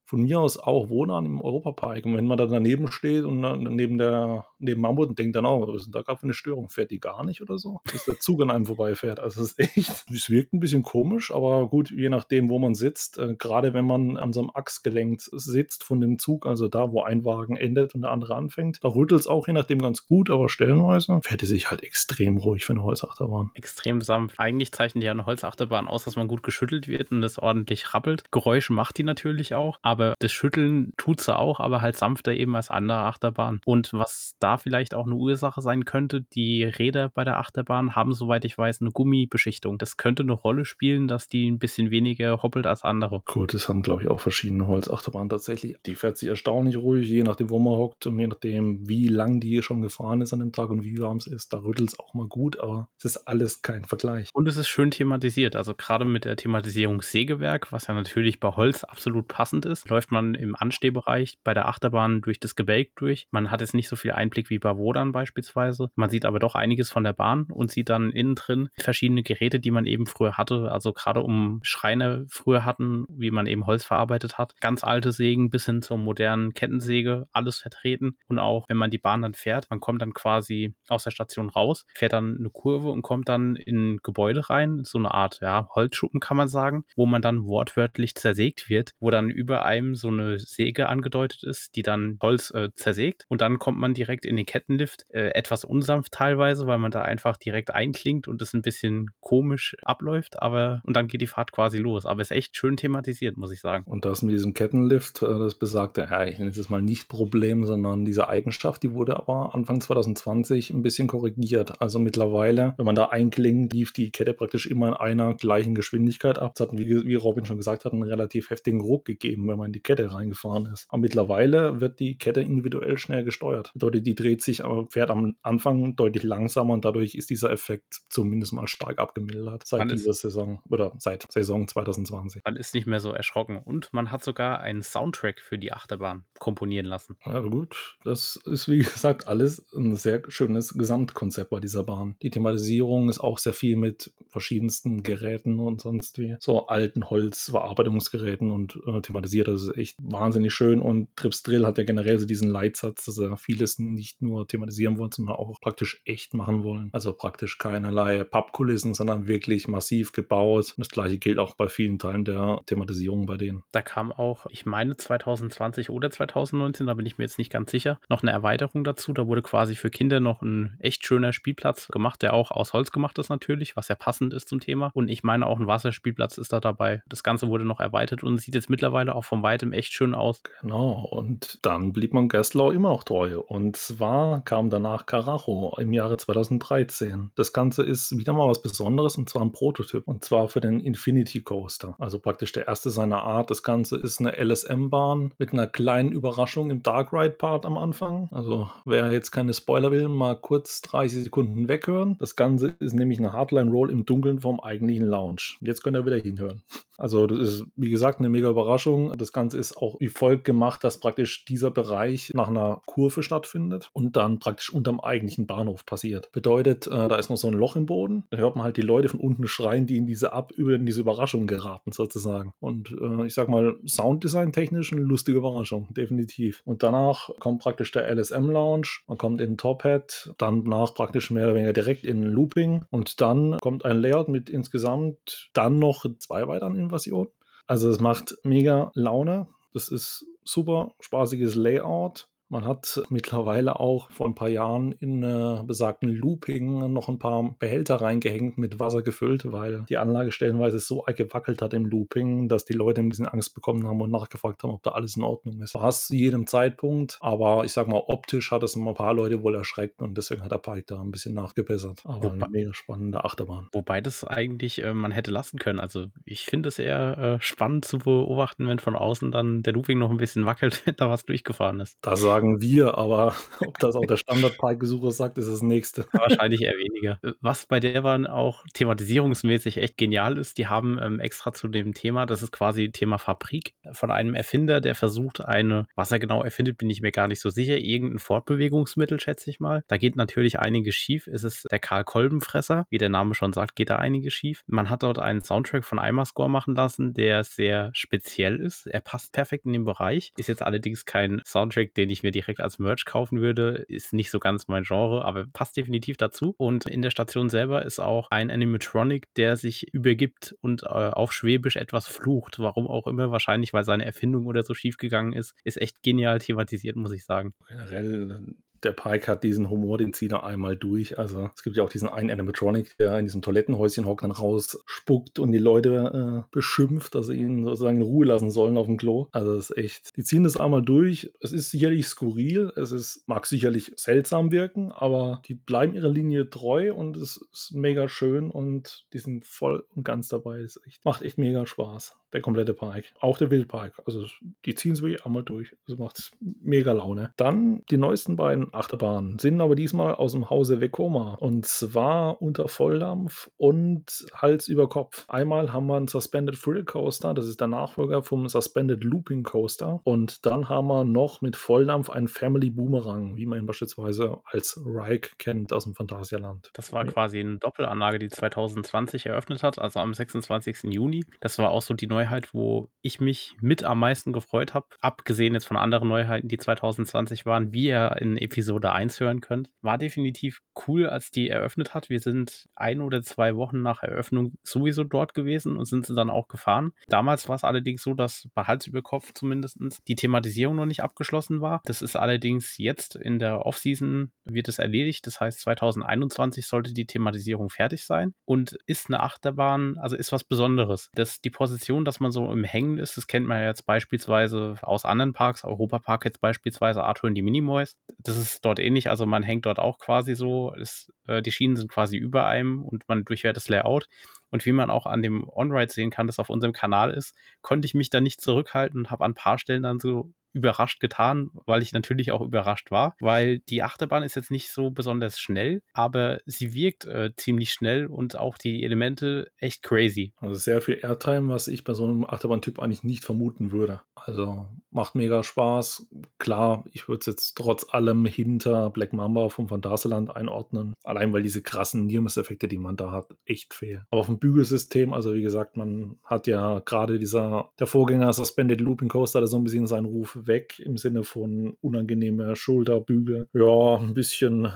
von 0.09 0.23
mir 0.23 0.41
aus 0.41 0.59
auch 0.59 0.89
Wohnern 0.89 1.27
im 1.27 1.41
Europapark. 1.43 2.07
Und 2.07 2.17
wenn 2.17 2.27
man 2.27 2.39
da 2.39 2.47
daneben 2.47 2.91
steht 2.91 3.25
und 3.25 3.41
neben 3.41 3.99
der 3.99 4.47
neben 4.59 4.81
Mammut 4.81 5.11
und 5.11 5.19
denkt 5.19 5.37
dann 5.37 5.45
auch, 5.45 5.69
was 5.69 5.83
ist 5.83 5.95
da 5.95 6.01
gerade 6.01 6.19
für 6.19 6.25
eine 6.25 6.33
Störung? 6.33 6.71
Fährt 6.71 6.91
die 6.91 6.99
gar 6.99 7.25
nicht 7.25 7.43
oder 7.43 7.59
so? 7.59 7.81
Dass 7.93 8.07
der 8.07 8.19
Zug 8.19 8.41
an 8.41 8.51
einem 8.51 8.65
vorbeifährt. 8.65 9.21
Also 9.21 9.43
es 9.43 9.53
ist 9.53 9.59
echt, 9.77 10.07
es 10.11 10.31
wirkt 10.31 10.55
ein 10.55 10.61
bisschen 10.61 10.83
komisch, 10.83 11.31
aber 11.31 11.69
gut, 11.69 11.91
je 11.91 12.09
nachdem, 12.09 12.49
wo 12.49 12.59
man 12.59 12.75
sitzt, 12.75 13.19
äh, 13.19 13.35
gerade 13.39 13.75
wenn 13.75 13.85
man 13.85 14.17
an 14.17 14.33
so 14.33 14.41
einem 14.41 14.51
Achsgelenk 14.55 15.21
sitzt 15.21 15.85
von 15.85 16.01
dem 16.01 16.19
Zug, 16.19 16.47
also 16.47 16.69
da, 16.69 16.91
wo 16.91 17.03
ein 17.03 17.25
Wagen 17.25 17.57
endet 17.57 17.95
und 17.95 18.03
der 18.03 18.11
andere 18.11 18.35
anfängt, 18.35 18.83
da 18.83 18.89
rüttelt 18.89 19.21
es 19.21 19.27
auch 19.27 19.47
je 19.47 19.53
nachdem 19.53 19.81
ganz 19.81 20.07
gut, 20.07 20.31
aber 20.31 20.49
stellenweise 20.49 21.21
fährt 21.23 21.43
es 21.43 21.51
sich 21.51 21.71
halt 21.71 21.83
extrem 21.83 22.39
ruhig 22.39 22.65
für 22.65 22.73
eine 22.73 22.83
Holzachterbahn. 22.83 23.51
Extrem 23.55 24.01
sanft. 24.01 24.41
Eigentlich 24.41 24.73
zeichnet 24.73 25.05
ja 25.05 25.11
eine 25.11 25.27
Holzachterbahn 25.27 25.87
aus, 25.87 26.05
dass 26.05 26.17
man 26.17 26.29
gut 26.29 26.43
geschüttelt 26.43 26.89
wird 26.89 27.13
und 27.13 27.21
das 27.21 27.39
ordentlich 27.39 27.95
rappelt. 27.95 28.31
Geräusche 28.33 28.73
macht 28.73 28.99
die 28.99 29.03
natürlich 29.03 29.55
auch, 29.55 29.79
aber 29.83 29.98
das 30.19 30.33
Schütteln 30.33 30.93
tut 30.97 31.21
sie 31.21 31.37
auch, 31.37 31.61
aber 31.61 31.81
halt 31.81 31.97
sanfter 31.97 32.33
eben 32.33 32.55
als 32.57 32.71
andere 32.71 32.99
Achterbahnen. 32.99 33.61
Und 33.65 33.93
was 33.93 34.35
da 34.41 34.57
vielleicht 34.57 34.95
auch 34.95 35.07
eine 35.07 35.15
Ursache 35.15 35.61
sein 35.61 35.85
könnte, 35.85 36.23
die 36.23 36.65
Räder 36.65 37.11
bei 37.11 37.25
der 37.25 37.39
Achterbahn 37.39 37.95
haben, 37.95 38.13
soweit 38.13 38.45
ich 38.45 38.57
weiß, 38.57 38.81
eine 38.81 38.91
Gummibeschichtung. 38.91 39.79
Das 39.79 39.97
könnte 39.97 40.23
eine 40.23 40.33
Rolle 40.33 40.65
spielen, 40.65 41.09
dass 41.09 41.29
die 41.29 41.51
ein 41.51 41.59
bisschen 41.59 41.91
weniger 41.91 42.43
hoppelt 42.43 42.67
als 42.67 42.83
andere. 42.83 43.23
Gut, 43.27 43.55
das 43.55 43.69
haben, 43.69 43.83
glaube 43.83 44.03
ich, 44.03 44.09
auch 44.09 44.21
verschiedene 44.21 44.67
Holzachterbahnen 44.67 45.29
tatsächlich. 45.29 45.77
Die 45.87 45.95
fährt 45.95 46.19
sich 46.19 46.29
erstaunlich 46.29 46.77
ruhig, 46.77 47.09
je 47.09 47.23
nachdem, 47.23 47.51
wo 47.51 47.59
man 47.59 47.75
hockt 47.75 48.07
und 48.07 48.19
je 48.19 48.27
nachdem, 48.27 48.89
wie 48.89 49.09
lang 49.09 49.41
die 49.41 49.63
schon 49.63 49.83
gefahren 49.83 50.21
ist 50.21 50.33
an 50.33 50.41
dem 50.41 50.53
Tag 50.53 50.71
und 50.71 50.85
wie 50.85 50.99
warm 50.99 51.19
es 51.19 51.27
ist. 51.27 51.53
Da 51.53 51.59
rüttelt 51.59 51.91
es 51.91 51.99
auch 51.99 52.15
mal 52.15 52.27
gut, 52.27 52.61
aber 52.61 52.89
es 52.99 53.05
ist 53.05 53.29
alles 53.29 53.63
kein 53.63 53.85
Vergleich. 53.85 54.31
Und 54.33 54.49
es 54.49 54.57
ist 54.57 54.69
schön 54.69 54.91
thematisiert. 54.91 55.57
Also 55.57 55.75
gerade 55.75 56.05
mit 56.05 56.25
der 56.25 56.37
Thematisierung 56.37 57.03
Sägewerk, 57.03 57.73
was 57.73 57.87
ja 57.87 57.95
natürlich 57.95 58.41
bei 58.41 58.51
Holz 58.51 58.85
absolut 58.85 59.29
passend 59.29 59.67
ist, 59.67 59.88
läuft 59.89 60.13
man 60.13 60.35
im 60.35 60.55
Anstehbereich 60.55 61.39
bei 61.45 61.55
der 61.55 61.69
Achterbahn 61.69 62.21
durch 62.23 62.41
das 62.41 62.57
Gebälk 62.57 62.91
durch. 62.97 63.27
Man 63.31 63.51
hat 63.51 63.61
jetzt 63.61 63.75
nicht 63.75 63.89
so 63.89 63.97
viel 63.97 64.13
Einblick 64.13 64.51
wie 64.51 64.59
bei 64.59 64.77
Wodan 64.77 65.13
beispielsweise. 65.13 65.91
Man 65.95 66.11
sieht 66.11 66.25
aber 66.25 66.39
doch 66.39 66.55
einiges 66.55 66.91
von 66.91 67.05
der 67.05 67.13
Bahn 67.13 67.45
und 67.45 67.71
sieht 67.71 67.89
dann 67.89 68.11
innen 68.11 68.35
drin 68.35 68.69
verschiedene 68.79 69.23
Geräte, 69.23 69.61
die 69.61 69.71
man 69.71 69.87
eben 69.87 70.07
früher 70.07 70.37
hatte. 70.37 70.71
Also 70.71 70.93
gerade 70.93 71.23
um 71.23 71.61
Schreine 71.63 72.27
früher 72.29 72.65
hatten, 72.65 73.07
wie 73.09 73.31
man 73.31 73.47
eben 73.47 73.67
Holz 73.67 73.85
verarbeitet 73.85 74.39
hat. 74.39 74.55
Ganz 74.61 74.85
alte 74.85 75.13
Sägen 75.13 75.51
bis 75.51 75.67
hin 75.67 75.83
zur 75.83 75.99
modernen 75.99 76.55
Kettensäge, 76.55 77.27
alles 77.33 77.59
vertreten. 77.59 78.17
Und 78.29 78.39
auch 78.39 78.65
wenn 78.69 78.77
man 78.77 78.91
die 78.91 78.99
Bahn 78.99 79.23
dann 79.23 79.35
fährt, 79.35 79.69
man 79.71 79.81
kommt 79.81 80.03
dann 80.03 80.15
quasi 80.15 80.75
aus 80.89 81.05
der 81.05 81.11
Station 81.11 81.49
raus, 81.49 81.85
fährt 81.95 82.13
dann 82.13 82.37
eine 82.39 82.51
Kurve 82.51 82.91
und 82.91 83.03
kommt 83.03 83.29
dann 83.29 83.57
in 83.57 83.95
ein 83.95 84.01
Gebäude 84.03 84.51
rein, 84.51 84.85
so 84.85 84.99
eine 84.99 85.13
Art 85.13 85.39
ja, 85.41 85.69
Holzschuppen 85.75 86.21
kann 86.21 86.37
man 86.37 86.49
sagen, 86.49 86.85
wo 86.97 87.07
man 87.07 87.23
dann 87.23 87.45
wortwörtlich 87.45 88.15
zersägt 88.15 88.69
wird, 88.69 88.93
wo 89.01 89.11
dann 89.11 89.31
über 89.31 89.65
einem 89.79 89.95
so 89.95 90.09
eine 90.09 90.39
Säge 90.39 90.89
angedeutet 90.89 91.43
ist, 91.43 91.77
die 91.77 91.83
dann 91.83 92.19
Holz 92.23 92.51
äh, 92.51 92.71
zersägt. 92.75 93.25
Und 93.29 93.41
dann 93.41 93.59
kommt 93.59 93.79
man 93.79 93.95
direkt 93.95 94.27
in 94.27 94.37
den 94.37 94.47
Kettenlift, 94.47 95.07
äh, 95.11 95.31
etwas 95.31 95.65
unsanft 95.65 96.13
teilweise, 96.13 96.67
weil 96.67 96.79
man 96.79 96.91
da 96.91 97.03
einfach 97.03 97.37
direkt 97.37 97.73
einklingt 97.73 98.29
und 98.29 98.43
es 98.43 98.53
ein 98.55 98.63
bisschen 98.63 99.11
komisch 99.21 99.77
abläuft, 99.83 100.43
aber 100.43 100.83
und 100.85 100.97
dann 100.97 101.09
geht 101.09 101.21
die 101.21 101.27
Fahrt 101.27 101.53
quasi 101.53 101.79
los. 101.79 102.07
Aber 102.07 102.21
es 102.21 102.31
ist 102.31 102.37
echt 102.37 102.57
schön 102.57 102.77
thematisiert, 102.77 103.37
muss 103.37 103.53
ich 103.53 103.61
sagen. 103.61 103.85
Und 103.87 104.05
das 104.05 104.23
mit 104.23 104.35
diesem 104.35 104.55
Kettenlift, 104.55 105.23
äh, 105.23 105.27
das 105.27 105.55
besagte, 105.55 106.09
ja, 106.11 106.25
ich 106.25 106.39
nenne 106.39 106.51
es 106.51 106.71
mal 106.71 106.83
nicht 106.83 107.09
Problem, 107.09 107.65
sondern 107.65 108.05
diese 108.05 108.29
Eigenschaft, 108.29 108.83
die 108.83 108.93
wurde 108.93 109.17
aber 109.17 109.55
Anfang 109.55 109.81
2020 109.81 110.71
ein 110.71 110.83
bisschen 110.83 111.09
korrigiert. 111.09 111.81
Also 111.81 111.99
mittlerweile, 111.99 112.75
wenn 112.77 112.87
man 112.87 112.95
da 112.95 113.07
einklingt, 113.07 113.73
lief 113.73 113.93
die 113.93 114.11
Kette 114.11 114.35
praktisch 114.35 114.67
immer 114.67 114.89
in 114.89 114.95
einer 114.95 115.35
gleichen 115.35 115.75
Geschwindigkeit 115.75 116.39
ab. 116.39 116.53
Es 116.55 116.61
hat, 116.61 116.71
wie, 116.73 117.07
wie 117.07 117.15
Robin 117.15 117.45
schon 117.45 117.57
gesagt 117.57 117.85
hat, 117.85 117.93
einen 117.93 118.03
relativ 118.03 118.51
heftigen 118.51 118.81
Ruck 118.81 119.05
gegeben, 119.05 119.49
wenn 119.49 119.59
man 119.59 119.68
in 119.69 119.73
die 119.73 119.81
Kette 119.81 120.13
reingefahren 120.13 120.67
ist. 120.67 120.87
Aber 120.89 121.01
mittlerweile 121.01 121.81
wird 121.81 122.01
die 122.01 122.19
Kette 122.19 122.41
individuell 122.41 122.99
schnell 122.99 123.25
gesteuert. 123.25 123.71
Bedeutet, 123.75 124.07
die 124.07 124.15
dreht 124.15 124.43
sich, 124.43 124.65
aber 124.65 124.87
fährt 124.91 125.11
am 125.11 125.37
Anfang 125.43 125.95
deutlich 125.97 126.23
langsamer 126.25 126.75
und 126.75 126.85
dadurch 126.85 127.15
ist 127.15 127.31
dieser 127.31 127.51
Effekt 127.51 128.01
zumindest 128.09 128.53
mal 128.53 128.67
stark 128.67 128.99
abgemildert 128.99 129.67
seit 129.67 129.79
Man 129.81 129.91
ist- 129.91 130.01
dieser 130.01 130.15
Saison 130.15 130.61
oder 130.69 130.93
seit 130.99 131.31
Saison 131.31 131.69
2020. 131.69 132.43
Man 132.45 132.57
ist 132.57 132.75
nicht 132.75 132.87
mehr 132.87 133.01
so 133.01 133.13
erschrocken. 133.13 133.59
Und 133.65 133.93
man 133.93 134.11
hat 134.11 134.25
sogar 134.25 134.61
einen 134.61 134.83
Soundtrack 134.83 135.41
für 135.41 135.59
die 135.59 135.73
Achterbahn 135.73 136.25
komponieren 136.39 136.87
lassen. 136.87 137.17
Ja, 137.27 137.41
gut, 137.41 137.97
das 138.05 138.37
ist 138.47 138.69
wie 138.69 138.79
gesagt 139.01 139.29
alles 139.29 139.65
ein 139.75 139.97
sehr 139.97 140.23
schönes 140.29 140.75
Gesamtkonzept 140.75 141.51
bei 141.51 141.61
dieser 141.61 141.85
Bahn. 141.85 142.17
Die 142.23 142.31
Thematisierung 142.31 143.09
ist 143.09 143.21
auch 143.21 143.39
sehr 143.39 143.53
viel 143.53 143.77
mit 143.77 144.13
verschiedensten 144.29 145.03
Geräten 145.03 145.59
und 145.59 145.81
sonst 145.81 146.19
wie 146.19 146.37
so 146.41 146.67
alten 146.67 147.11
Holzverarbeitungsgeräten 147.11 148.51
und 148.51 148.79
äh, 148.87 149.01
thematisiert. 149.01 149.48
Das 149.53 149.63
ist 149.63 149.77
echt 149.77 149.97
wahnsinnig 150.01 150.55
schön. 150.55 150.81
Und 150.81 151.15
Trips 151.17 151.43
Drill 151.43 151.67
hat 151.67 151.79
ja 151.79 151.85
generell 151.85 152.19
so 152.19 152.27
diesen 152.27 152.51
Leitsatz, 152.51 153.05
dass 153.05 153.19
er 153.19 153.37
vieles 153.37 153.79
nicht 153.79 154.23
nur 154.23 154.47
thematisieren 154.47 154.99
wollen, 154.99 155.13
sondern 155.13 155.37
auch 155.37 155.61
praktisch 155.61 156.01
echt 156.05 156.35
machen 156.35 156.65
wollen. 156.65 156.91
Also 156.93 157.13
praktisch 157.13 157.59
keinerlei 157.59 158.25
Pappkulissen, 158.25 158.95
sondern 158.95 159.27
wirklich 159.27 159.69
massiv 159.69 160.13
gebaut. 160.13 160.75
Und 160.77 160.79
das 160.79 160.89
gleiche 160.89 161.19
gilt 161.19 161.39
auch 161.39 161.55
bei 161.55 161.69
vielen 161.69 161.99
Teilen 161.99 162.25
der 162.25 162.61
Thematisierung 162.67 163.27
bei 163.27 163.37
denen. 163.37 163.63
Da 163.73 163.83
kam 163.83 164.13
auch, 164.13 164.47
ich 164.51 164.67
meine 164.67 164.97
2020 164.97 165.91
oder 165.91 166.11
2019, 166.11 166.87
da 166.87 166.95
bin 166.95 167.07
ich 167.07 167.19
mir 167.19 167.25
jetzt 167.25 167.39
nicht 167.39 167.53
ganz 167.53 167.71
sicher, 167.71 167.99
noch 168.09 168.23
eine 168.23 168.31
Erweiterung 168.31 168.85
dazu. 168.85 169.13
Da 169.13 169.27
wurde 169.27 169.43
quasi 169.43 169.77
für 169.77 169.91
Kinder 169.91 170.21
noch 170.21 170.43
ein 170.43 170.77
echt 170.81 171.07
schöner 171.07 171.33
Spielplatz 171.33 171.89
gemacht, 171.89 172.23
der 172.23 172.35
auch 172.35 172.51
aus 172.51 172.73
Holz 172.73 172.91
gemacht 172.91 173.19
ist 173.19 173.29
natürlich, 173.29 173.77
was 173.77 173.89
ja 173.89 173.95
passend 173.95 174.35
ist 174.35 174.49
zum 174.49 174.61
Thema. 174.61 174.91
Und 174.95 175.09
ich 175.09 175.23
meine 175.23 175.47
auch 175.47 175.59
ein 175.59 175.67
Wasserspielplatz 175.67 176.39
ist 176.39 176.53
da 176.53 176.61
dabei. 176.61 177.03
Das 177.09 177.23
Ganze 177.23 177.49
wurde 177.49 177.65
noch 177.65 177.81
erweitert 177.81 178.23
und 178.23 178.39
sieht 178.39 178.55
jetzt 178.55 178.71
mittlerweile 178.71 179.15
auch 179.15 179.25
von 179.39 179.43
weitem 179.45 179.73
echt 179.73 179.93
schön 179.93 180.15
aus. 180.15 180.43
Genau, 180.63 181.07
und 181.11 181.61
dann 181.63 181.93
blieb 181.93 182.13
man 182.13 182.29
Gerstlauer 182.29 182.75
immer 182.75 182.89
noch 182.89 183.05
treu. 183.05 183.39
Und 183.39 183.77
zwar 183.77 184.43
kam 184.45 184.69
danach 184.69 185.07
Carajo 185.07 185.77
im 185.79 185.93
Jahre 185.93 186.17
2013. 186.17 187.31
Das 187.37 187.53
Ganze 187.53 187.85
ist 187.85 188.19
wieder 188.19 188.33
mal 188.33 188.49
was 188.49 188.63
Besonderes 188.63 189.17
und 189.17 189.29
zwar 189.29 189.43
ein 189.43 189.53
Prototyp. 189.53 190.09
Und 190.09 190.25
zwar 190.25 190.49
für 190.49 190.61
den 190.61 190.81
Infinity 190.81 191.43
Coaster. 191.43 191.95
Also 191.99 192.19
praktisch 192.19 192.51
der 192.51 192.67
erste 192.67 192.91
seiner 192.91 193.23
Art. 193.23 193.51
Das 193.51 193.63
Ganze 193.63 193.97
ist 193.97 194.19
eine 194.19 194.33
LSM-Bahn 194.33 195.33
mit 195.39 195.53
einer 195.53 195.69
kleinen 195.69 196.11
Überraschung 196.11 196.71
im 196.71 196.83
Dark 196.83 197.13
Ride-Part 197.13 197.65
am 197.65 197.79
Anfang. 197.79 198.29
Also 198.33 198.69
wer 198.85 199.13
jetzt 199.13 199.31
keine 199.31 199.55
Spoiler 199.55 199.93
will, 199.93 200.09
mal 200.09 200.35
kurz 200.35 200.83
30 200.83 201.25
Sekunden 201.25 201.69
weghören. 201.69 202.17
Das 202.19 202.35
Ganze 202.35 202.75
ist 202.81 202.95
nämlich 202.95 203.21
eine 203.21 203.33
Hardline-Roll 203.33 203.91
im 203.91 204.05
Dunkeln 204.05 204.41
vom 204.41 204.59
eigentlichen 204.59 205.07
Lounge. 205.07 205.59
Jetzt 205.61 205.85
könnt 205.85 205.97
ihr 205.97 206.05
wieder 206.05 206.17
hinhören. 206.17 206.63
Also 206.99 207.27
das 207.27 207.39
ist, 207.39 207.65
wie 207.77 207.91
gesagt, 207.91 208.19
eine 208.19 208.29
mega 208.29 208.51
Überraschung. 208.51 209.17
Das 209.17 209.33
Ganze 209.33 209.57
ist 209.57 209.77
auch 209.77 209.99
wie 210.01 210.09
folgt 210.09 210.45
gemacht, 210.45 210.83
dass 210.85 210.99
praktisch 210.99 211.45
dieser 211.45 211.71
Bereich 211.71 212.33
nach 212.35 212.49
einer 212.49 212.83
Kurve 212.87 213.23
stattfindet 213.23 213.91
und 213.93 214.17
dann 214.17 214.41
praktisch 214.41 214.73
unterm 214.73 215.01
eigentlichen 215.01 215.47
Bahnhof 215.47 215.87
passiert. 215.87 216.31
Bedeutet, 216.33 216.87
äh, 216.87 217.09
da 217.09 217.17
ist 217.17 217.31
noch 217.31 217.37
so 217.37 217.49
ein 217.49 217.55
Loch 217.55 217.77
im 217.77 217.87
Boden. 217.87 218.25
Da 218.31 218.39
hört 218.39 218.57
man 218.57 218.65
halt 218.65 218.77
die 218.77 218.83
Leute 218.83 219.09
von 219.09 219.21
unten 219.21 219.47
schreien, 219.47 219.87
die 219.87 219.97
in 219.97 220.07
diese 220.07 220.33
ab 220.33 220.53
über 220.53 220.75
in 220.75 220.87
diese 220.87 221.01
Überraschung 221.01 221.47
geraten 221.47 221.93
sozusagen. 221.93 222.53
Und 222.61 222.91
äh, 222.91 223.27
ich 223.27 223.35
sag 223.35 223.49
mal, 223.49 223.77
Sounddesign 223.87 224.53
technisch 224.53 224.93
eine 224.93 225.03
lustige 225.03 225.39
Überraschung, 225.39 225.89
definitiv. 225.95 226.63
Und 226.65 226.83
danach 226.83 227.31
kommt 227.39 227.63
praktisch 227.63 227.93
der 227.93 228.13
LSM 228.13 228.51
Lounge, 228.51 228.89
man 229.07 229.19
kommt 229.19 229.41
in 229.41 229.57
Top 229.57 229.85
Hat, 229.85 230.35
danach 230.39 230.95
praktisch 230.95 231.31
mehr 231.31 231.45
oder 231.45 231.55
weniger 231.55 231.73
direkt 231.73 232.05
in 232.05 232.23
Looping 232.25 232.85
und 232.91 233.21
dann 233.21 233.59
kommt 233.61 233.85
ein 233.85 233.99
Layout 233.99 234.29
mit 234.29 234.51
insgesamt 234.51 235.51
dann 235.53 235.79
noch 235.79 236.05
zwei 236.19 236.49
weiteren 236.49 236.88
Invasionen. 236.89 237.31
Also 237.67 237.91
es 237.91 238.01
macht 238.01 238.37
mega 238.45 238.91
Laune. 238.95 239.47
Das 239.75 239.89
ist 239.89 240.27
super 240.45 240.95
spaßiges 241.01 241.55
Layout. 241.55 242.29
Man 242.51 242.65
hat 242.65 243.03
mittlerweile 243.11 243.79
auch 243.79 244.11
vor 244.11 244.27
ein 244.27 244.35
paar 244.35 244.49
Jahren 244.49 244.93
in 244.93 245.23
äh, 245.23 245.63
besagten 245.65 246.09
Looping 246.09 246.93
noch 246.93 247.09
ein 247.09 247.19
paar 247.19 247.55
Behälter 247.59 247.97
reingehängt, 247.97 248.57
mit 248.59 248.79
Wasser 248.79 249.03
gefüllt, 249.03 249.51
weil 249.53 249.85
die 249.89 249.99
Anlage 249.99 250.33
stellenweise 250.33 250.79
so 250.79 251.05
gewackelt 251.07 251.61
hat 251.63 251.75
im 251.75 251.87
Looping, 251.87 252.49
dass 252.49 252.65
die 252.65 252.73
Leute 252.73 253.01
ein 253.01 253.09
bisschen 253.09 253.27
Angst 253.27 253.55
bekommen 253.55 253.87
haben 253.87 254.01
und 254.01 254.11
nachgefragt 254.11 254.63
haben, 254.63 254.71
ob 254.71 254.83
da 254.83 254.91
alles 254.93 255.17
in 255.17 255.23
Ordnung 255.25 255.61
ist. 255.63 255.75
War 255.75 255.89
es 255.89 256.07
zu 256.07 256.15
jedem 256.17 256.47
Zeitpunkt, 256.47 257.19
aber 257.21 257.65
ich 257.65 257.73
sag 257.73 257.89
mal, 257.89 258.03
optisch 258.07 258.51
hat 258.51 258.63
es 258.63 258.77
ein 258.77 258.95
paar 258.95 259.15
Leute 259.15 259.43
wohl 259.43 259.55
erschreckt 259.55 260.01
und 260.01 260.17
deswegen 260.17 260.43
hat 260.43 260.53
der 260.53 260.59
Park 260.59 260.87
da 260.87 261.01
ein 261.01 261.11
bisschen 261.11 261.35
nachgebessert. 261.35 262.01
Aber 262.05 262.31
eine 262.31 262.41
Wobei- 262.41 262.49
mega 262.49 262.75
spannende 262.75 263.25
Achterbahn. 263.25 263.69
Wobei 263.73 264.01
das 264.01 264.25
eigentlich 264.25 264.83
äh, 264.83 264.95
man 264.95 265.13
hätte 265.13 265.31
lassen 265.31 265.59
können. 265.59 265.81
Also 265.81 266.07
ich 266.25 266.47
finde 266.47 266.69
es 266.69 266.79
eher 266.79 267.19
äh, 267.19 267.43
spannend 267.43 267.85
zu 267.85 267.99
beobachten, 267.99 268.67
wenn 268.69 268.79
von 268.79 268.97
außen 268.97 269.31
dann 269.33 269.63
der 269.63 269.73
Looping 269.75 269.99
noch 269.99 270.11
ein 270.11 270.17
bisschen 270.17 270.47
wackelt, 270.47 270.83
wenn 270.87 270.97
da 270.97 271.11
was 271.11 271.25
durchgefahren 271.25 271.81
ist. 271.81 271.99
Da 272.01 272.17
sage 272.17 272.38
sagen 272.39 272.61
wir, 272.61 272.97
aber 272.97 273.35
ob 273.67 273.79
das 273.79 273.97
auch 273.97 274.07
der 274.07 274.17
Standard-Parkbesucher 274.17 275.11
sagt, 275.11 275.39
ist 275.39 275.49
das 275.49 275.63
Nächste. 275.63 276.07
Wahrscheinlich 276.13 276.63
eher 276.63 276.79
weniger. 276.79 277.19
Äh, 277.23 277.33
was 277.41 277.67
bei 277.67 277.81
der 277.81 278.03
Bahn 278.03 278.27
auch 278.27 278.65
thematisierungsmäßig 278.75 279.79
echt 279.79 279.97
genial 279.97 280.39
ist, 280.39 280.59
die 280.59 280.69
haben, 280.69 280.99
ähm, 281.03 281.21
extra 281.21 281.53
zu 281.53 281.69
dem 281.69 281.95
Thema 281.95 282.27
das 282.27 282.43
ist 282.43 282.53
quasi 282.53 282.91
Thema 282.91 283.19
Fabrik, 283.19 283.75
von 283.93 284.11
einem 284.11 284.35
Erfinder, 284.35 284.81
der 284.81 284.95
versucht 284.95 285.41
eine 285.41 285.87
was 285.97 286.13
er 286.13 286.19
genau 286.19 286.43
erfindet, 286.43 286.79
bin 286.79 286.91
ich 286.91 287.01
mir 287.01 287.11
gar 287.11 287.29
nicht 287.29 287.41
so 287.41 287.51
sicher, 287.51 287.79
irgendein 287.79 288.19
Fortbewegungsmittel, 288.19 289.19
schätze 289.19 289.51
ich 289.51 289.59
mal. 289.59 289.83
Da 289.89 289.97
geht 289.97 290.17
natürlich 290.17 290.59
einiges 290.61 290.95
schief. 290.95 291.27
Es 291.27 291.45
ist 291.45 291.67
der 291.71 291.79
Karl 291.79 292.05
Kolbenfresser, 292.05 292.87
wie 292.91 292.99
der 292.99 293.09
Name 293.09 293.35
schon 293.35 293.53
sagt, 293.53 293.75
geht 293.75 293.91
da 293.91 293.97
einiges 293.97 294.35
schief. 294.35 294.63
Man 294.67 294.91
hat 294.91 295.03
dort 295.03 295.19
einen 295.19 295.43
Soundtrack 295.43 295.85
von 295.85 295.99
Imascore 295.99 296.51
machen 296.51 296.75
lassen, 296.75 297.15
der 297.15 297.43
sehr 297.45 297.91
speziell 297.95 298.61
ist. 298.61 298.87
Er 298.87 299.01
passt 299.01 299.33
perfekt 299.33 299.67
in 299.67 299.73
den 299.73 299.85
Bereich, 299.85 300.33
ist 300.37 300.49
jetzt 300.49 300.63
allerdings 300.63 301.05
kein 301.05 301.43
Soundtrack, 301.45 301.95
den 301.95 302.11
ich 302.11 302.23
mir 302.29 302.33
direkt 302.33 302.61
als 302.61 302.79
Merch 302.79 303.05
kaufen 303.05 303.41
würde, 303.41 303.85
ist 303.89 304.13
nicht 304.13 304.31
so 304.31 304.39
ganz 304.39 304.69
mein 304.69 304.85
Genre, 304.85 305.25
aber 305.25 305.47
passt 305.53 305.77
definitiv 305.77 306.17
dazu. 306.17 306.55
Und 306.59 306.87
in 306.87 307.03
der 307.03 307.11
Station 307.11 307.49
selber 307.49 307.85
ist 307.85 307.99
auch 307.99 308.31
ein 308.31 308.51
Animatronic, 308.51 309.33
der 309.35 309.57
sich 309.57 309.93
übergibt 309.93 310.55
und 310.61 310.83
äh, 310.83 310.87
auf 310.87 311.33
Schwäbisch 311.33 311.77
etwas 311.77 312.07
flucht. 312.07 312.59
Warum 312.59 312.87
auch 312.87 313.07
immer, 313.07 313.31
wahrscheinlich, 313.31 313.73
weil 313.73 313.85
seine 313.85 314.05
Erfindung 314.05 314.47
oder 314.47 314.63
so 314.63 314.75
schief 314.75 314.97
gegangen 314.97 315.33
ist. 315.33 315.55
Ist 315.65 315.81
echt 315.81 316.03
genial 316.03 316.39
thematisiert, 316.39 316.97
muss 316.97 317.13
ich 317.13 317.25
sagen. 317.25 317.55
Generell 317.69 318.55
der 318.83 318.93
Pike 318.93 319.27
hat 319.27 319.45
diesen 319.45 319.71
Humor, 319.71 319.99
den 319.99 320.13
zieht 320.13 320.33
er 320.33 320.45
einmal 320.45 320.77
durch. 320.77 321.19
Also 321.19 321.51
es 321.55 321.63
gibt 321.63 321.77
ja 321.77 321.85
auch 321.85 321.89
diesen 321.89 322.09
einen 322.09 322.31
Animatronic, 322.31 322.97
der 322.99 323.19
in 323.19 323.27
diesem 323.27 323.43
Toilettenhäuschen 323.43 324.07
hockt, 324.07 324.23
dann 324.23 324.31
rausspuckt 324.31 325.39
und 325.39 325.53
die 325.53 325.59
Leute 325.59 326.45
äh, 326.45 326.49
beschimpft, 326.51 327.15
dass 327.15 327.27
sie 327.27 327.35
ihn 327.35 327.65
sozusagen 327.65 327.99
in 327.99 328.03
Ruhe 328.03 328.27
lassen 328.27 328.51
sollen 328.51 328.77
auf 328.77 328.87
dem 328.87 328.97
Klo. 328.97 329.29
Also 329.33 329.55
das 329.55 329.71
ist 329.71 329.77
echt, 329.77 330.17
die 330.17 330.25
ziehen 330.25 330.45
das 330.45 330.57
einmal 330.57 330.83
durch. 330.83 331.33
Es 331.41 331.53
ist 331.53 331.71
sicherlich 331.71 332.07
skurril, 332.07 332.73
es 332.77 332.93
ist, 332.93 333.29
mag 333.29 333.47
sicherlich 333.47 333.93
seltsam 333.97 334.51
wirken, 334.51 334.93
aber 334.93 335.43
die 335.47 335.55
bleiben 335.55 335.95
ihrer 335.95 336.11
Linie 336.11 336.51
treu 336.51 336.93
und 336.95 337.17
es 337.17 337.39
ist 337.53 337.73
mega 337.75 338.09
schön 338.09 338.51
und 338.51 339.07
die 339.13 339.19
sind 339.19 339.47
voll 339.47 339.85
und 339.95 340.05
ganz 340.05 340.29
dabei. 340.29 340.61
Es 340.61 340.81
macht 341.05 341.23
echt 341.23 341.39
mega 341.39 341.67
Spaß 341.67 342.17
der 342.33 342.41
komplette 342.41 342.75
Park. 342.75 343.05
Auch 343.21 343.39
der 343.39 343.51
Wildpark. 343.51 344.01
Also 344.07 344.27
die 344.65 344.75
ziehen 344.75 344.93
es 344.93 345.03
wirklich 345.03 345.25
einmal 345.25 345.43
durch. 345.43 345.75
Das 345.87 345.99
macht 345.99 346.33
mega 346.41 346.93
Laune. 346.93 347.33
Dann 347.37 347.83
die 347.91 347.97
neuesten 347.97 348.37
beiden 348.37 348.73
Achterbahnen 348.73 349.39
sind 349.39 349.61
aber 349.61 349.75
diesmal 349.75 350.15
aus 350.15 350.33
dem 350.33 350.51
Hause 350.51 350.81
Vekoma. 350.81 351.35
Und 351.35 351.67
zwar 351.67 352.41
unter 352.43 352.69
Volldampf 352.69 353.51
und 353.57 354.27
Hals 354.35 354.69
über 354.69 354.89
Kopf. 354.89 355.25
Einmal 355.29 355.73
haben 355.73 355.87
wir 355.87 355.97
einen 355.97 356.09
Suspended 356.09 356.61
Thrill 356.61 356.85
Coaster. 356.85 357.35
Das 357.35 357.47
ist 357.47 357.61
der 357.61 357.69
Nachfolger 357.69 358.23
vom 358.23 358.49
Suspended 358.49 359.03
Looping 359.05 359.43
Coaster. 359.43 360.01
Und 360.05 360.45
dann 360.47 360.69
haben 360.69 360.89
wir 360.89 361.05
noch 361.05 361.41
mit 361.41 361.57
Volldampf 361.57 362.11
einen 362.11 362.29
Family 362.29 362.71
Boomerang, 362.71 363.37
wie 363.37 363.47
man 363.47 363.61
ihn 363.61 363.67
beispielsweise 363.67 364.39
als 364.45 364.81
Rike 364.85 365.31
kennt 365.39 365.73
aus 365.73 365.85
dem 365.85 365.95
Phantasialand. 365.95 366.71
Das 366.75 366.93
war 366.93 367.05
quasi 367.05 367.41
eine 367.41 367.59
Doppelanlage, 367.59 368.19
die 368.19 368.29
2020 368.29 369.27
eröffnet 369.27 369.63
hat, 369.63 369.79
also 369.79 370.01
am 370.01 370.15
26. 370.15 370.85
Juni. 370.85 371.25
Das 371.41 371.59
war 371.59 371.71
auch 371.71 371.83
so 371.83 371.95
die 371.95 372.07
neue 372.07 372.18
Neuheit, 372.19 372.53
wo 372.53 372.91
ich 373.01 373.21
mich 373.21 373.57
mit 373.61 373.85
am 373.85 374.01
meisten 374.01 374.33
gefreut 374.33 374.75
habe, 374.75 374.87
abgesehen 375.01 375.55
jetzt 375.55 375.67
von 375.67 375.77
anderen 375.77 376.09
Neuheiten, 376.09 376.49
die 376.49 376.59
2020 376.59 377.47
waren, 377.47 377.73
wie 377.73 377.87
ihr 377.87 378.17
in 378.21 378.37
Episode 378.37 378.93
1 378.93 379.21
hören 379.21 379.41
könnt, 379.41 379.71
war 379.83 379.99
definitiv 379.99 380.61
cool, 380.87 381.07
als 381.07 381.31
die 381.31 381.49
eröffnet 381.49 381.95
hat. 381.95 382.11
Wir 382.11 382.21
sind 382.21 382.67
ein 382.75 383.01
oder 383.01 383.23
zwei 383.23 383.55
Wochen 383.57 383.83
nach 383.83 384.03
Eröffnung 384.03 384.55
sowieso 384.65 385.05
dort 385.05 385.33
gewesen 385.33 385.77
und 385.77 385.85
sind 385.85 386.09
dann 386.11 386.31
auch 386.31 386.49
gefahren. 386.49 386.93
Damals 387.07 387.49
war 387.49 387.57
es 387.57 387.65
allerdings 387.65 388.03
so, 388.03 388.15
dass 388.15 388.49
bei 388.55 388.65
Hals 388.65 388.87
über 388.87 389.03
Kopf 389.03 389.33
zumindest 389.33 389.79
die 390.09 390.17
Thematisierung 390.17 390.75
noch 390.77 390.87
nicht 390.87 391.03
abgeschlossen 391.03 391.61
war. 391.61 391.81
Das 391.85 392.03
ist 392.03 392.17
allerdings 392.17 392.79
jetzt 392.79 393.15
in 393.15 393.39
der 393.39 393.65
Offseason 393.65 394.33
wird 394.45 394.69
es 394.69 394.79
erledigt. 394.79 395.27
Das 395.27 395.41
heißt, 395.41 395.61
2021 395.61 396.67
sollte 396.67 396.93
die 396.93 397.07
Thematisierung 397.07 397.71
fertig 397.71 398.05
sein 398.05 398.35
und 398.45 398.77
ist 398.87 399.09
eine 399.09 399.21
Achterbahn, 399.21 399.99
also 399.99 400.17
ist 400.17 400.33
was 400.33 400.45
Besonderes. 400.45 401.11
Das, 401.15 401.41
die 401.41 401.51
Position 401.51 402.05
dass 402.09 402.21
man 402.21 402.33
so 402.33 402.51
im 402.51 402.65
Hängen 402.65 402.99
ist. 402.99 403.17
Das 403.17 403.27
kennt 403.27 403.47
man 403.47 403.61
ja 403.61 403.67
jetzt 403.67 403.87
beispielsweise 403.87 404.77
aus 404.83 405.05
anderen 405.05 405.33
Parks, 405.35 405.63
Europapark 405.65 406.25
jetzt 406.25 406.41
beispielsweise 406.41 407.05
Arthur 407.05 407.29
und 407.29 407.35
die 407.35 407.43
Minimoys. 407.43 407.97
Das 408.19 408.37
ist 408.37 408.65
dort 408.65 408.79
ähnlich, 408.81 409.11
also 409.11 409.27
man 409.27 409.43
hängt 409.43 409.67
dort 409.67 409.79
auch 409.79 409.99
quasi 409.99 410.35
so, 410.35 410.73
ist, 410.75 411.13
äh, 411.27 411.43
die 411.43 411.53
Schienen 411.53 411.77
sind 411.77 411.91
quasi 411.91 412.17
über 412.17 412.47
einem 412.47 412.83
und 412.83 413.05
man 413.09 413.25
durchfährt 413.25 413.57
das 413.57 413.69
Layout. 413.69 414.09
Und 414.51 414.65
wie 414.65 414.73
man 414.73 414.91
auch 414.91 415.07
an 415.07 415.23
dem 415.23 415.49
On-Ride 415.49 415.93
sehen 415.93 416.11
kann, 416.11 416.27
das 416.27 416.39
auf 416.39 416.49
unserem 416.49 416.73
Kanal 416.73 417.11
ist, 417.13 417.35
konnte 417.61 417.87
ich 417.87 417.95
mich 417.95 418.11
da 418.11 418.21
nicht 418.21 418.41
zurückhalten 418.41 419.01
und 419.01 419.11
habe 419.11 419.25
an 419.25 419.33
ein 419.33 419.35
paar 419.35 419.59
Stellen 419.59 419.83
dann 419.83 420.01
so 420.01 420.33
überrascht 420.53 421.01
getan, 421.01 421.51
weil 421.67 421.83
ich 421.83 421.93
natürlich 421.93 422.33
auch 422.33 422.41
überrascht 422.41 422.91
war, 422.91 423.15
weil 423.21 423.61
die 423.61 423.83
Achterbahn 423.83 424.23
ist 424.23 424.37
jetzt 424.37 424.51
nicht 424.51 424.71
so 424.71 424.91
besonders 424.91 425.39
schnell, 425.39 425.83
aber 425.93 426.41
sie 426.47 426.75
wirkt 426.75 427.05
äh, 427.05 427.31
ziemlich 427.37 427.73
schnell 427.73 428.07
und 428.07 428.37
auch 428.37 428.59
die 428.59 428.85
Elemente 428.85 429.51
echt 429.59 429.83
crazy. 429.83 430.33
Also 430.39 430.55
sehr 430.55 430.81
viel 430.81 430.99
Airtime, 431.03 431.49
was 431.49 431.69
ich 431.69 431.85
bei 431.85 431.95
so 431.95 432.05
einem 432.05 432.25
Achterbahntyp 432.25 432.79
eigentlich 432.79 433.05
nicht 433.05 433.25
vermuten 433.25 433.73
würde. 433.73 434.01
Also 434.15 434.67
macht 434.91 435.15
mega 435.15 435.43
Spaß. 435.43 436.07
Klar, 436.39 436.85
ich 436.93 437.09
würde 437.09 437.21
es 437.21 437.27
jetzt 437.27 437.57
trotz 437.57 437.87
allem 437.91 438.27
hinter 438.27 438.91
Black 438.91 439.13
Mamba 439.13 439.49
vom 439.49 439.69
Phantasialand 439.69 440.35
einordnen. 440.35 440.95
Allein 441.05 441.33
weil 441.33 441.43
diese 441.43 441.63
krassen 441.63 442.07
Nearmiss-Effekte, 442.07 442.69
die 442.69 442.79
man 442.79 442.97
da 442.97 443.13
hat, 443.13 443.35
echt 443.45 443.75
fehlen. 443.75 444.05
Aber 444.11 444.25
vom 444.25 444.39
Bügelsystem, 444.39 445.13
also 445.13 445.35
wie 445.35 445.43
gesagt, 445.43 445.77
man 445.77 446.17
hat 446.25 446.47
ja 446.47 446.81
gerade 446.81 447.19
dieser, 447.19 447.71
der 447.79 447.87
Vorgänger 447.87 448.33
Suspended 448.33 448.81
Looping 448.81 449.09
Coaster, 449.09 449.41
der 449.41 449.47
so 449.47 449.57
ein 449.57 449.65
bisschen 449.65 449.87
seinen 449.87 450.07
Ruf 450.07 450.38
weg 450.47 450.79
im 450.79 450.97
Sinne 450.97 451.25
von 451.25 451.77
unangenehmer 451.81 452.57
Schulterbügel. 452.57 453.49
Ja, 453.53 453.97
ein 453.97 454.15
bisschen 454.15 454.73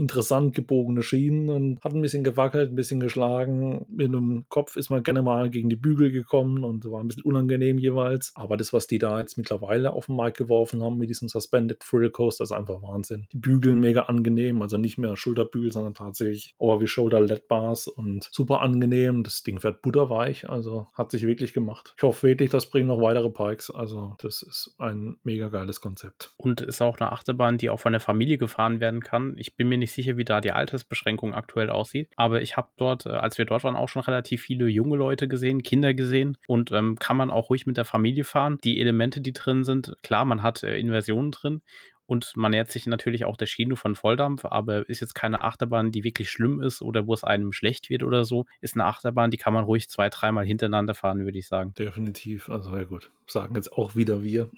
interessant 0.00 0.54
gebogene 0.54 1.02
Schienen 1.02 1.50
und 1.50 1.84
hat 1.84 1.94
ein 1.94 2.00
bisschen 2.00 2.24
gewackelt, 2.24 2.72
ein 2.72 2.76
bisschen 2.76 3.00
geschlagen. 3.00 3.84
Mit 3.88 4.08
einem 4.08 4.46
Kopf 4.48 4.76
ist 4.76 4.90
man 4.90 5.02
gerne 5.02 5.22
mal 5.22 5.50
gegen 5.50 5.68
die 5.68 5.76
Bügel 5.76 6.10
gekommen 6.10 6.64
und 6.64 6.90
war 6.90 7.00
ein 7.00 7.08
bisschen 7.08 7.22
unangenehm 7.22 7.78
jeweils. 7.78 8.32
Aber 8.34 8.56
das, 8.56 8.72
was 8.72 8.86
die 8.86 8.98
da 8.98 9.20
jetzt 9.20 9.36
mittlerweile 9.36 9.92
auf 9.92 10.06
den 10.06 10.16
Markt 10.16 10.38
geworfen 10.38 10.82
haben 10.82 10.96
mit 10.96 11.10
diesem 11.10 11.28
Suspended 11.28 11.80
Thrill 11.80 12.10
Coaster, 12.10 12.44
ist 12.44 12.52
einfach 12.52 12.82
Wahnsinn. 12.82 13.26
Die 13.32 13.38
Bügel 13.38 13.76
mega 13.76 14.02
angenehm, 14.02 14.62
also 14.62 14.78
nicht 14.78 14.96
mehr 14.96 15.16
Schulterbügel, 15.16 15.70
sondern 15.70 15.94
tatsächlich 15.94 16.54
Over 16.58 16.80
wie 16.80 16.86
Shoulder 16.86 17.20
LED 17.20 17.46
Bars 17.46 17.86
und 17.86 18.28
super 18.32 18.62
angenehm. 18.62 19.22
Das 19.22 19.42
Ding 19.42 19.62
wird 19.62 19.82
butterweich, 19.82 20.48
also 20.48 20.86
hat 20.94 21.10
sich 21.10 21.26
wirklich 21.26 21.52
gemacht. 21.52 21.92
Ich 21.98 22.02
hoffe 22.02 22.26
wirklich, 22.26 22.50
das 22.50 22.70
bringt 22.70 22.88
noch 22.88 23.02
weitere 23.02 23.28
Pikes. 23.28 23.70
Also 23.70 24.14
das 24.18 24.42
ist 24.42 24.74
ein 24.78 25.18
mega 25.24 25.48
geiles 25.48 25.82
Konzept. 25.82 26.32
Und 26.38 26.62
ist 26.62 26.80
auch 26.80 26.98
eine 26.98 27.12
Achterbahn, 27.12 27.58
die 27.58 27.68
auch 27.68 27.80
von 27.80 27.92
der 27.92 28.00
Familie 28.00 28.38
gefahren 28.38 28.80
werden 28.80 29.00
kann. 29.02 29.34
Ich 29.36 29.56
bin 29.56 29.68
mir 29.68 29.76
nicht 29.76 29.89
sicher, 29.92 30.16
wie 30.16 30.24
da 30.24 30.40
die 30.40 30.52
Altersbeschränkung 30.52 31.34
aktuell 31.34 31.70
aussieht. 31.70 32.08
Aber 32.16 32.42
ich 32.42 32.56
habe 32.56 32.68
dort, 32.76 33.06
äh, 33.06 33.10
als 33.10 33.38
wir 33.38 33.44
dort 33.44 33.64
waren, 33.64 33.76
auch 33.76 33.88
schon 33.88 34.02
relativ 34.02 34.42
viele 34.42 34.66
junge 34.68 34.96
Leute 34.96 35.28
gesehen, 35.28 35.62
Kinder 35.62 35.94
gesehen 35.94 36.36
und 36.46 36.72
ähm, 36.72 36.98
kann 36.98 37.16
man 37.16 37.30
auch 37.30 37.50
ruhig 37.50 37.66
mit 37.66 37.76
der 37.76 37.84
Familie 37.84 38.24
fahren. 38.24 38.58
Die 38.64 38.80
Elemente, 38.80 39.20
die 39.20 39.32
drin 39.32 39.64
sind, 39.64 39.96
klar, 40.02 40.24
man 40.24 40.42
hat 40.42 40.62
äh, 40.62 40.78
Inversionen 40.78 41.30
drin 41.30 41.62
und 42.10 42.36
man 42.36 42.50
nähert 42.50 42.72
sich 42.72 42.88
natürlich 42.88 43.24
auch 43.24 43.36
der 43.36 43.46
Schiene 43.46 43.76
von 43.76 43.94
Volldampf, 43.94 44.44
aber 44.44 44.88
ist 44.88 44.98
jetzt 44.98 45.14
keine 45.14 45.42
Achterbahn, 45.42 45.92
die 45.92 46.02
wirklich 46.02 46.28
schlimm 46.28 46.60
ist 46.60 46.82
oder 46.82 47.06
wo 47.06 47.14
es 47.14 47.22
einem 47.22 47.52
schlecht 47.52 47.88
wird 47.88 48.02
oder 48.02 48.24
so. 48.24 48.46
Ist 48.60 48.74
eine 48.74 48.86
Achterbahn, 48.86 49.30
die 49.30 49.36
kann 49.36 49.54
man 49.54 49.62
ruhig 49.62 49.88
zwei, 49.88 50.08
dreimal 50.08 50.44
hintereinander 50.44 50.94
fahren, 50.94 51.24
würde 51.24 51.38
ich 51.38 51.46
sagen. 51.46 51.72
Definitiv. 51.78 52.48
Also 52.48 52.76
ja 52.76 52.82
gut. 52.82 53.12
Sagen 53.28 53.54
jetzt 53.54 53.72
auch 53.72 53.94
wieder 53.94 54.24
wir. 54.24 54.50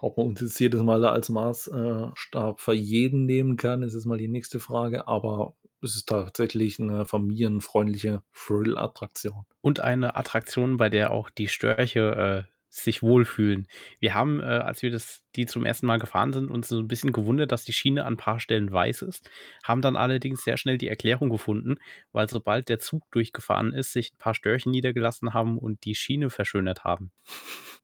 Ob 0.00 0.16
man 0.16 0.28
uns 0.28 0.40
jetzt 0.40 0.60
jedes 0.60 0.82
Mal 0.82 1.00
da 1.00 1.10
als 1.10 1.28
Maßstab 1.28 2.58
äh, 2.58 2.62
für 2.62 2.72
jeden 2.72 3.26
nehmen 3.26 3.56
kann, 3.56 3.82
ist 3.82 3.94
jetzt 3.94 4.06
mal 4.06 4.18
die 4.18 4.28
nächste 4.28 4.60
Frage. 4.60 5.08
Aber 5.08 5.54
es 5.82 5.96
ist 5.96 6.08
tatsächlich 6.08 6.78
eine 6.78 7.04
familienfreundliche 7.04 8.22
Thrill-Attraktion. 8.32 9.44
Und 9.60 9.80
eine 9.80 10.16
Attraktion, 10.16 10.76
bei 10.76 10.88
der 10.88 11.10
auch 11.10 11.30
die 11.30 11.48
Störche 11.48 12.46
äh, 12.46 12.52
sich 12.70 13.02
wohlfühlen. 13.02 13.66
Wir 13.98 14.14
haben, 14.14 14.40
äh, 14.40 14.44
als 14.44 14.82
wir 14.82 14.90
das, 14.90 15.22
die 15.36 15.46
zum 15.46 15.64
ersten 15.64 15.86
Mal 15.86 15.98
gefahren 15.98 16.32
sind, 16.32 16.50
uns 16.50 16.68
so 16.68 16.78
ein 16.78 16.88
bisschen 16.88 17.12
gewundert, 17.12 17.50
dass 17.50 17.64
die 17.64 17.72
Schiene 17.72 18.04
an 18.04 18.14
ein 18.14 18.18
paar 18.18 18.40
Stellen 18.40 18.70
weiß 18.70 19.02
ist, 19.02 19.28
haben 19.64 19.82
dann 19.82 19.96
allerdings 19.96 20.44
sehr 20.44 20.58
schnell 20.58 20.78
die 20.78 20.88
Erklärung 20.88 21.30
gefunden, 21.30 21.76
weil 22.12 22.28
sobald 22.28 22.68
der 22.68 22.78
Zug 22.78 23.10
durchgefahren 23.10 23.72
ist, 23.72 23.92
sich 23.92 24.12
ein 24.12 24.18
paar 24.18 24.34
Störchen 24.34 24.70
niedergelassen 24.70 25.34
haben 25.34 25.58
und 25.58 25.84
die 25.84 25.94
Schiene 25.94 26.30
verschönert 26.30 26.84
haben. 26.84 27.10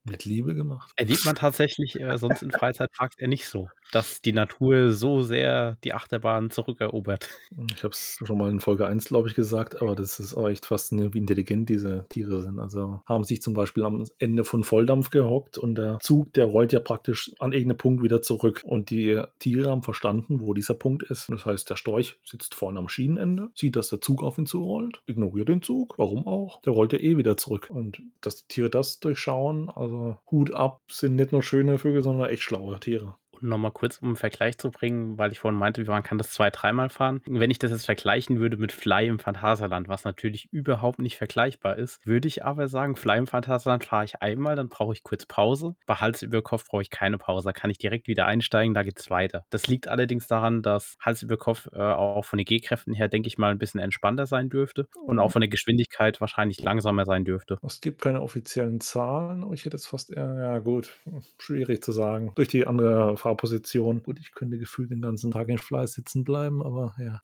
Mit 0.07 0.27
Liebe 0.27 0.55
gemacht. 0.55 0.93
Erlebt 0.97 1.25
man 1.25 1.35
tatsächlich 1.35 1.99
äh, 1.99 2.19
sonst 2.19 2.43
in 2.43 2.51
Freizeitparks 2.51 3.17
eher 3.17 3.29
nicht 3.29 3.49
so, 3.49 3.71
dass 3.91 4.21
die 4.21 4.35
Natur 4.35 4.93
so 4.93 5.23
sehr 5.23 5.79
die 5.83 5.95
Achterbahn 5.95 6.51
zurückerobert. 6.51 7.27
Ich 7.75 7.83
habe 7.83 7.93
es 7.93 8.19
schon 8.23 8.37
mal 8.37 8.51
in 8.51 8.61
Folge 8.61 8.87
1, 8.87 9.07
glaube 9.07 9.29
ich, 9.29 9.35
gesagt, 9.35 9.81
aber 9.81 9.95
das 9.95 10.21
ist 10.21 10.35
auch 10.35 10.49
echt 10.49 10.67
faszinierend, 10.67 11.15
wie 11.15 11.19
intelligent 11.19 11.71
diese 11.71 12.05
Tiere 12.11 12.43
sind. 12.43 12.59
Also 12.59 13.01
haben 13.07 13.25
sich 13.25 13.41
zum 13.41 13.55
Beispiel 13.55 13.83
am 13.83 14.05
Ende 14.19 14.45
von 14.45 14.63
Volldampf 14.63 15.09
gehockt 15.09 15.57
und 15.57 15.77
der 15.77 15.99
Zug, 16.01 16.35
der 16.35 16.45
rollt 16.45 16.75
ja 16.75 16.81
praktisch 16.81 17.33
an 17.39 17.53
irgendeinem 17.53 17.79
Punkt 17.79 18.03
wieder 18.03 18.21
zurück. 18.21 18.61
Und 18.67 18.91
die 18.91 19.23
Tiere 19.39 19.71
haben 19.71 19.83
verstanden, 19.83 20.41
wo 20.41 20.53
dieser 20.53 20.75
Punkt 20.75 21.05
ist. 21.05 21.31
Das 21.31 21.47
heißt, 21.47 21.71
der 21.71 21.77
Storch 21.77 22.19
sitzt 22.25 22.55
vorne 22.55 22.79
am 22.79 22.91
Schienenende, 22.91 23.49
sieht, 23.55 23.77
dass 23.77 23.89
der 23.89 24.03
Zug 24.03 24.23
auf 24.23 24.37
ihn 24.37 24.45
zurollt, 24.45 25.01
ignoriert 25.07 25.49
den 25.49 25.63
Zug, 25.63 25.95
warum 25.97 26.27
auch? 26.27 26.61
Der 26.61 26.75
rollt 26.75 26.93
ja 26.93 26.99
eh 26.99 27.17
wieder 27.17 27.39
zurück. 27.39 27.71
Und 27.71 28.03
dass 28.21 28.37
die 28.37 28.49
Tiere 28.49 28.69
das 28.69 29.01
durchschauen, 29.01 29.71
also 29.71 29.94
also 29.95 30.19
Hut 30.31 30.53
ab, 30.53 30.83
sind 30.91 31.17
nicht 31.17 31.33
nur 31.33 31.43
schöne 31.43 31.79
Vögel, 31.79 32.03
sondern 32.03 32.29
echt 32.31 32.43
schlaue 32.43 32.79
Tiere. 32.81 33.17
Und 33.41 33.49
nochmal 33.49 33.73
kurz, 33.73 33.99
um 33.99 34.11
'n 34.11 34.17
Vergleich 34.17 34.59
zu 34.59 34.71
bringen, 34.71 35.19
weil 35.19 35.33
ich 35.33 35.39
vorhin 35.41 35.59
meinte, 35.59 35.85
man 35.85 36.03
kann 36.03 36.19
das 36.19 36.31
zwei 36.31 36.51
dreimal 36.51 36.89
fahren. 36.91 37.21
Wenn 37.27 37.51
ich 37.51 37.59
das 37.59 37.71
jetzt 37.71 37.87
vergleichen 37.87 38.39
würde 38.41 38.57
mit 38.57 38.73
Fly 38.73 39.07
im 39.07 39.19
Phantasialand, 39.19 39.89
was 39.89 40.05
natürlich 40.05 40.49
überhaupt 40.53 40.99
nicht 40.99 41.17
vergleichbar 41.19 41.77
ist, 41.77 42.05
würde 42.07 42.29
ich 42.29 42.45
aber 42.45 42.69
sagen, 42.69 42.97
Fly 42.97 43.19
im 43.19 43.27
Phantasialand 43.27 43.85
fahre 43.85 44.05
ich 44.05 44.23
einmal, 44.23 44.57
dann 44.57 44.69
brauche 44.69 44.93
ich 44.93 45.03
kurz 45.03 45.27
Pause. 45.27 45.75
Bei 45.87 45.95
Hals 45.97 46.23
über 46.23 46.43
Kopf 46.43 46.67
brauche 46.67 46.83
ich 46.83 46.91
keine 46.91 47.19
Pause, 47.19 47.47
da 47.47 47.53
kann 47.53 47.71
ich 47.71 47.79
direkt 47.79 48.07
wieder 48.09 48.27
einsteigen, 48.27 48.75
da 48.75 48.83
geht's 48.83 49.11
weiter. 49.11 49.45
Das 49.51 49.67
liegt 49.67 49.89
allerdings 49.89 50.27
daran, 50.27 50.63
dass 50.63 50.97
Hals 51.01 51.23
über 51.23 51.37
Kopf, 51.37 51.69
äh, 51.73 51.79
auch 51.79 52.25
von 52.25 52.39
den 52.39 52.47
Gehkräften 52.47 52.95
her, 52.95 53.09
denke 53.09 53.29
ich 53.29 53.39
mal, 53.39 53.51
ein 53.51 53.59
bisschen 53.59 53.81
entspannter 53.81 54.27
sein 54.27 54.49
dürfte 54.51 54.87
und 55.07 55.19
auch 55.19 55.31
von 55.33 55.41
der 55.41 55.49
Geschwindigkeit 55.49 56.21
wahrscheinlich 56.21 56.61
langsamer 56.63 57.05
sein 57.05 57.25
dürfte. 57.25 57.59
Es 57.63 57.81
gibt 57.81 58.03
keine 58.03 58.21
offiziellen 58.21 58.81
Zahlen, 58.81 59.43
aber 59.43 59.55
ich 59.55 59.65
hätte 59.65 59.77
jetzt 59.77 59.87
fast 59.87 60.11
eher 60.11 60.35
ja 60.39 60.59
gut, 60.59 61.01
schwierig 61.41 61.83
zu 61.83 61.93
sagen. 61.93 62.33
Durch 62.35 62.49
die 62.49 62.67
andere 62.67 63.17
Fahrposition. 63.25 64.03
Gut, 64.03 64.19
ich 64.21 64.33
könnte 64.33 64.59
gefühlt 64.59 64.91
den 64.91 65.01
ganzen 65.01 65.31
Tag 65.31 65.49
in 65.49 65.57
Fleiß 65.57 65.95
sitzen 65.95 66.25
bleiben, 66.25 66.63
aber 66.63 66.95
ja. 66.99 67.21